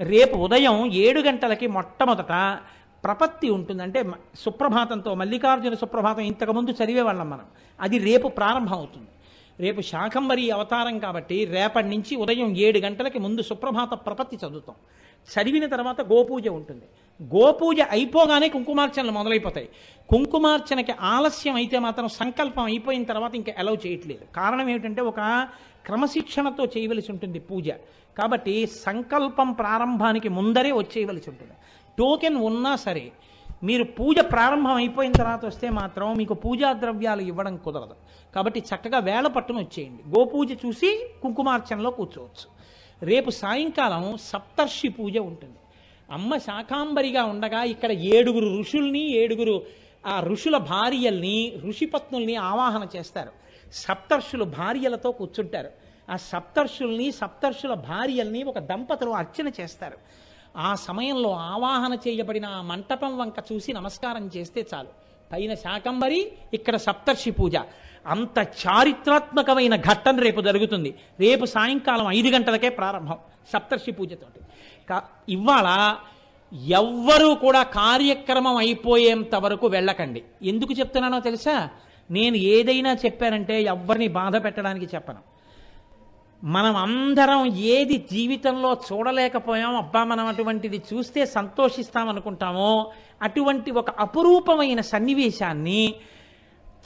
రేపు 0.00 0.36
ఉదయం 0.36 0.92
ఏడు 0.92 1.20
గంటలకి 1.20 1.66
మొట్టమొదట 1.66 2.58
ప్రపత్తి 3.04 3.50
ఉంటుంది 3.50 3.82
అంటే 3.82 4.04
సుప్రభాతంతో 4.34 5.14
మల్లికార్జున 5.14 5.74
సుప్రభాతం 5.74 6.20
ఇంతకుముందు 6.20 6.70
చదివేవాళ్ళం 6.70 7.30
మనం. 7.30 7.44
అది 7.80 7.98
రేపు 7.98 8.28
ప్రారంభం 8.28 8.74
అవుతుంది 8.74 9.08
రేపు 9.60 9.80
శాకంబరి 9.80 10.50
అవతారం 10.50 10.98
కాబట్టి 10.98 11.44
రేపటి 11.44 11.88
నుంచి 11.88 12.16
ఉదయం 12.16 12.56
ఏడు 12.56 12.78
గంటలకి 12.78 13.18
ముందు 13.18 13.42
సుప్రభాత 13.42 13.90
ప్రపత్తి 13.94 14.36
చదువుతాం. 14.36 14.76
చదివిన 15.30 15.66
తర్వాత 15.66 16.00
గోపూజ 16.00 16.48
ఉంటుంది. 16.48 16.84
గోపూజ 17.36 17.80
అయిపోగానే 17.90 18.48
కుంకుమార్చనలు 18.48 19.12
మొదలైపోతాయి. 19.12 19.68
కుంకుమార్చనకి 20.08 20.92
ఆలస్యం 21.00 21.54
అయితే 21.54 21.78
మాత్రం 21.78 22.08
సంకల్పం 22.08 22.62
అయిపోయిన 22.62 23.04
తర్వాత 23.04 23.34
ఇంకా 23.34 23.52
అలౌ 23.58 23.76
చేయట్లేదు. 23.86 24.24
కారణం 24.36 24.68
ఏమిటంటే 24.68 25.02
ఒక 25.02 25.48
క్రమశిక్షణతో 25.86 26.64
చేయవలసి 26.64 27.12
ఉంటుంది 27.12 27.38
పూజ. 27.38 27.68
కాబట్టి 28.18 28.66
సంకల్పం 28.66 29.52
ప్రారంభానికి 29.52 30.28
ముందరే 30.28 30.72
వచ్చేయవలసి 30.72 31.30
ఉంటుంది. 31.30 31.52
టోకెన్ 31.98 32.36
ఉన్నా 32.36 32.76
సరే 32.76 33.12
మీరు 33.64 33.84
పూజ 33.84 34.18
ప్రారంభం 34.18 34.74
అయిపోయిన 34.74 35.12
తర్వాత 35.12 35.44
వస్తే 35.44 35.70
మాత్రం 35.70 36.14
మీకు 36.14 36.34
పూజా 36.34 36.72
ద్రవ్యాలు 36.72 37.22
ఇవ్వడం 37.22 37.56
కుదరదు. 37.56 37.94
కాబట్టి 38.34 38.60
చక్కగా 38.60 38.98
వేళ 38.98 39.26
పట్టున 39.26 39.58
వచ్చేయండి. 39.58 40.18
గోపూజ 40.18 40.52
చూసి 40.52 41.06
కుంకుమార్చనలో 41.22 41.90
కూర్చోవచ్చు. 41.90 42.46
రేపు 43.06 43.30
సాయంకాలం 43.30 44.16
సప్తర్షి 44.16 44.88
పూజ 44.88 45.16
ఉంటుంది. 45.18 45.58
అమ్మ 46.10 46.36
శాకాంబరిగా 46.36 47.24
ఉండగా 47.24 47.62
ఇక్కడ 47.62 47.92
ఏడుగురు 47.92 48.58
ఋషుల్ని 48.60 49.12
ఏడుగురు 49.16 49.62
ఆ 50.06 50.20
ఋషుల 50.20 50.56
భార్యల్ని 50.56 51.52
ఋషిపత్నుల్ని 51.68 52.36
ఆవాహన 52.36 52.86
చేస్తారు. 52.96 53.32
సప్తర్షులు 53.72 54.44
భార్యలతో 54.44 55.10
కూర్చుంటారు. 55.10 55.68
ఆ 56.10 56.16
సప్తర్షుల్ని 56.16 57.12
సప్తర్షుల 57.12 57.74
భార్యల్ని 57.74 58.42
ఒక 58.42 58.58
దంపతులు 58.58 59.10
అర్చన 59.10 59.50
చేస్తారు. 59.60 59.98
ఆ 60.56 60.74
సమయంలో 60.74 61.30
ఆవాహన 61.30 61.92
చేయబడిన 61.92 62.46
ఆ 62.46 62.62
మంటపం 62.62 63.18
వంక 63.18 63.34
చూసి 63.52 63.72
నమస్కారం 63.72 64.30
చేస్తే 64.36 64.66
చాలు. 64.74 64.88
పైన 65.32 65.54
శాకంబరి 65.54 66.32
ఇక్కడ 66.54 66.76
సప్తర్షి 66.76 67.30
పూజ. 67.30 67.56
అంత 68.06 68.38
చారిత్రాత్మకమైన 68.38 69.76
ఘట్టం 69.76 70.18
రేపు 70.18 70.40
జరుగుతుంది. 70.40 70.94
రేపు 71.20 71.44
సాయంకాలం 71.44 72.12
ఐదు 72.12 72.28
గంటలకే 72.28 72.68
ప్రారంభం 72.68 73.18
సప్తర్షి 73.52 73.92
పూజతోటి. 73.92 74.40
కా- 74.88 75.32
ఇవాళ 75.32 75.96
ఎవ్వరూ 76.66 77.34
కూడా 77.34 77.62
కార్యక్రమం 77.62 78.56
అయిపోయేంత 78.56 79.34
వరకు 79.34 79.66
వెళ్ళకండి. 79.66 80.24
ఎందుకు 80.42 80.72
చెప్తున్నానో 80.72 81.20
తెలుసా? 81.20 81.70
నేను 82.10 82.36
ఏదైనా 82.36 82.92
చెప్పానంటే 82.94 83.62
ఎవ్వరిని 83.62 84.08
బాధ 84.08 84.44
పెట్టడానికి 84.44 84.88
చెప్పను. 84.94 85.20
మనం 86.44 86.76
అందరం 86.76 87.46
ఏది 87.46 87.96
జీవితంలో 88.12 88.80
చూడలేకపోయాం 88.88 89.76
అబ్బా 89.76 90.04
మనం 90.04 90.26
అటువంటిది 90.26 90.82
చూస్తే 90.92 91.26
సంతోషిస్తామనుకుంటామో 91.26 92.90
అటువంటి 93.22 93.70
ఒక 93.70 93.90
అపురూపమైన 93.90 94.80
సన్నివేశాన్ని 94.80 95.94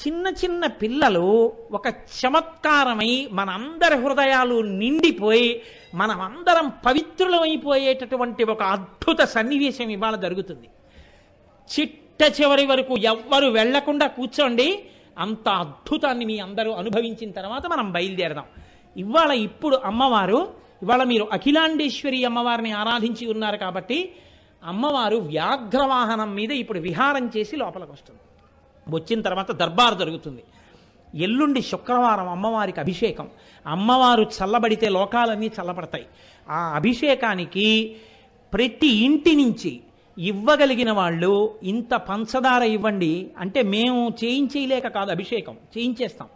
చిన్న 0.06 0.26
చిన్న 0.44 0.66
పిల్లలు 0.66 1.52
ఒక 1.72 1.86
చమత్కారమై 1.88 3.28
మనందరి 3.32 3.96
హృదయాలు 3.96 4.62
నిండిపోయి 4.62 5.62
మనమందరం 5.94 6.72
పవిత్రులమైపోయేటటువంటి 6.86 8.44
ఒక 8.44 8.62
అద్భుత 8.62 9.20
సన్నివేశం 9.24 9.90
ఇవాళ 9.90 10.16
జరుగుతుంది. 10.16 10.68
చిట్ట 11.70 12.22
చివరి 12.40 12.66
వరకు 12.66 12.96
ఎవ్వరు 12.98 13.46
వెళ్ళకుండా 13.46 14.06
కూర్చోండి 14.06 14.68
అంత 15.18 15.48
అద్భుతాన్ని 15.48 16.24
మీ 16.24 16.38
అందరూ 16.38 16.72
అనుభవించిన 16.72 17.30
తర్వాత 17.30 17.66
మనం 17.66 17.92
బయలుదేరదాం. 17.92 18.44
ఇవాళ 18.96 19.32
ఇప్పుడు 19.32 19.76
అమ్మవారు 19.84 20.54
ఇవాళ 20.82 21.02
మీరు 21.02 21.28
అఖిలాండేశ్వరి 21.32 22.24
అమ్మవారిని 22.24 22.70
ఆరాధించి 22.70 23.26
ఉన్నారు 23.26 23.56
కాబట్టి 23.56 24.12
అమ్మవారు 24.64 25.16
వ్యాఘ్రవాహనం 25.16 26.34
మీద 26.34 26.52
ఇప్పుడు 26.52 26.78
విహారం 26.78 27.30
చేసి 27.36 27.56
లోపలికి 27.56 27.92
వస్తుంది. 27.92 28.20
వచ్చిన 28.88 29.20
తర్వాత 29.22 29.52
దర్బార్ 29.52 29.98
జరుగుతుంది. 29.98 30.44
ఎల్లుండి 31.14 31.62
శుక్రవారం 31.62 32.28
అమ్మవారికి 32.28 32.80
అభిషేకం. 32.80 33.28
అమ్మవారు 33.66 34.22
చల్లబడితే 34.22 34.88
లోకాలన్నీ 34.88 35.46
చల్లబడతాయి. 35.46 36.06
ఆ 36.50 36.72
అభిషేకానికి 36.74 37.96
ప్రతి 38.52 38.88
ఇంటి 38.88 39.36
నుంచి 39.36 39.80
ఇవ్వగలిగిన 40.18 40.92
వాళ్ళు 40.92 41.58
ఇంత 41.62 41.94
పంచదార 41.94 42.62
ఇవ్వండి 42.62 43.30
అంటే 43.38 43.62
మేము 43.62 44.12
చేయించేయలేక 44.24 44.86
కాదు 44.88 45.10
అభిషేకం 45.10 45.56
చేయించేస్తాం. 45.78 46.28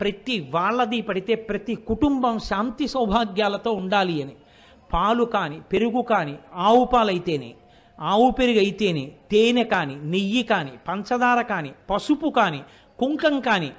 ప్రతి 0.00 0.50
వాళ్ళది 0.50 1.00
పడితే 1.00 1.34
ప్రతి 1.34 1.74
కుటుంబం 1.74 2.38
శాంతి 2.38 2.88
సౌభాగ్యాలతో 2.88 3.72
ఉండాలి 3.72 4.22
అని. 4.22 4.34
పాలు 4.92 5.24
కానీ 5.24 5.60
పెరుగు 5.72 6.02
కానీ 6.02 6.38
ఆవు 6.54 6.84
పాలైతేనే 6.84 7.54
ఆవు 8.00 8.30
పెరుగు 8.30 8.58
అయితేనే 8.58 9.12
తేనె 9.30 9.64
కానీ 9.64 9.94
నెయ్యి 9.94 10.42
కానీ 10.42 10.72
పంచదార 10.88 11.42
కానీ 11.42 11.72
పసుపు 11.90 12.28
కానీ 12.28 12.60
కుంకం 12.98 13.40
కానీ 13.40 13.72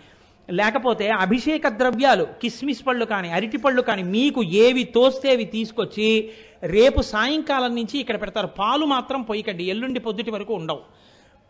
లేకపోతే 0.50 1.10
అభిషేక 1.10 1.68
ద్రవ్యాలు 1.68 2.24
కిస్మిస్ 2.42 2.88
పళ్ళు 2.88 3.06
కానీ 3.06 3.30
అరటి 3.30 3.58
పళ్ళు 3.58 3.82
కానీ 3.82 4.04
మీకు 4.04 4.44
ఏవి 4.44 4.84
తోస్తే 4.84 5.32
అవి 5.32 5.46
తీసుకొచ్చి 5.46 6.32
రేపు 6.64 7.02
సాయంకాలం 7.02 7.76
నుంచి 7.76 8.00
ఇక్కడ 8.00 8.22
పెడతారు. 8.22 8.48
పాలు 8.48 8.86
మాత్రం 8.86 9.22
పొయ్యకండి. 9.22 9.64
ఎల్లుండి 9.64 10.00
పొద్దుటి 10.00 10.32
వరకు 10.32 10.54
ఉండవు. 10.54 10.82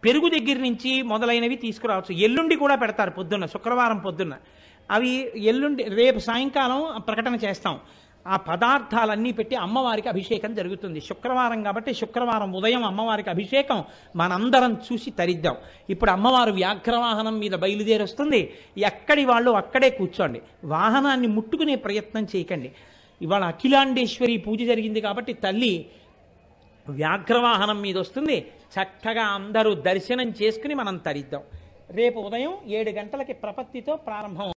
పెరుగు 0.03 0.29
దగ్గర 0.29 0.59
నుంచి 0.59 1.01
మొదలైనవి 1.01 1.55
తీసుకురావచ్చు. 1.55 2.15
ఎల్లుండి 2.15 2.55
కూడా 2.55 2.75
పెడతారు 2.75 3.09
పొద్దున్న 3.09 3.45
శుక్రవారం 3.45 3.97
పొద్దున్న. 3.97 4.33
అవి 4.91 5.31
ఎల్లుండి 5.37 5.83
రేపు 5.83 6.19
సాయంకాలం 6.19 7.01
ప్రకటన 7.01 7.35
చేస్తాం. 7.35 7.79
ఆ 8.27 8.35
పదార్థాలన్నీ 8.37 9.31
పెట్టి 9.31 9.55
అమ్మవారికి 9.55 10.09
అభిషేకం 10.09 10.55
జరుగుతుంది. 10.55 11.01
శుక్రవారం 11.01 11.63
కాబట్టి 11.63 11.93
శుక్రవారం 11.93 12.53
ఉదయం 12.53 12.83
అమ్మవారికి 12.83 13.29
అభిషేకం 13.29 13.83
మనందరం 14.15 14.73
చూసి 14.73 15.11
తరిద్దాం. 15.11 15.55
ఇప్పుడు 15.89 16.11
అమ్మవారు 16.11 16.51
వ్యాఘ్రవాహనం 16.51 17.39
మీద 17.39 17.51
బయలుదేరి 17.51 18.03
వస్తుంది 18.03 18.53
ఎక్కడి 18.77 19.25
వాళ్ళు 19.25 19.51
అక్కడే 19.51 19.89
కూర్చోండి. 19.89 20.41
వాహనాన్ని 20.63 21.27
ముట్టుకునే 21.27 21.75
ప్రయత్నం 21.75 22.27
చేయకండి. 22.35 22.71
ఇవాళ 23.21 23.43
అఖిలాండేశ్వరి 23.43 24.37
పూజ 24.37 24.63
జరిగింది 24.63 25.01
కాబట్టి 25.01 25.33
తల్లి 25.33 25.85
వ్యాఘ్రవాహనం 26.89 27.81
మీద 27.81 27.97
వస్తుంది. 27.97 28.51
చక్కగా 28.75 29.23
అందరూ 29.23 29.73
దర్శనం 29.73 30.33
చేసుకుని 30.41 30.73
మనం 30.73 30.97
తరిద్దాం. 30.97 31.41
రేపు 31.89 32.19
ఉదయం 32.19 32.53
ఏడు 32.67 32.89
గంటలకి 32.89 33.33
ప్రపత్తితో 33.33 33.95
ప్రారంభం 33.95 34.51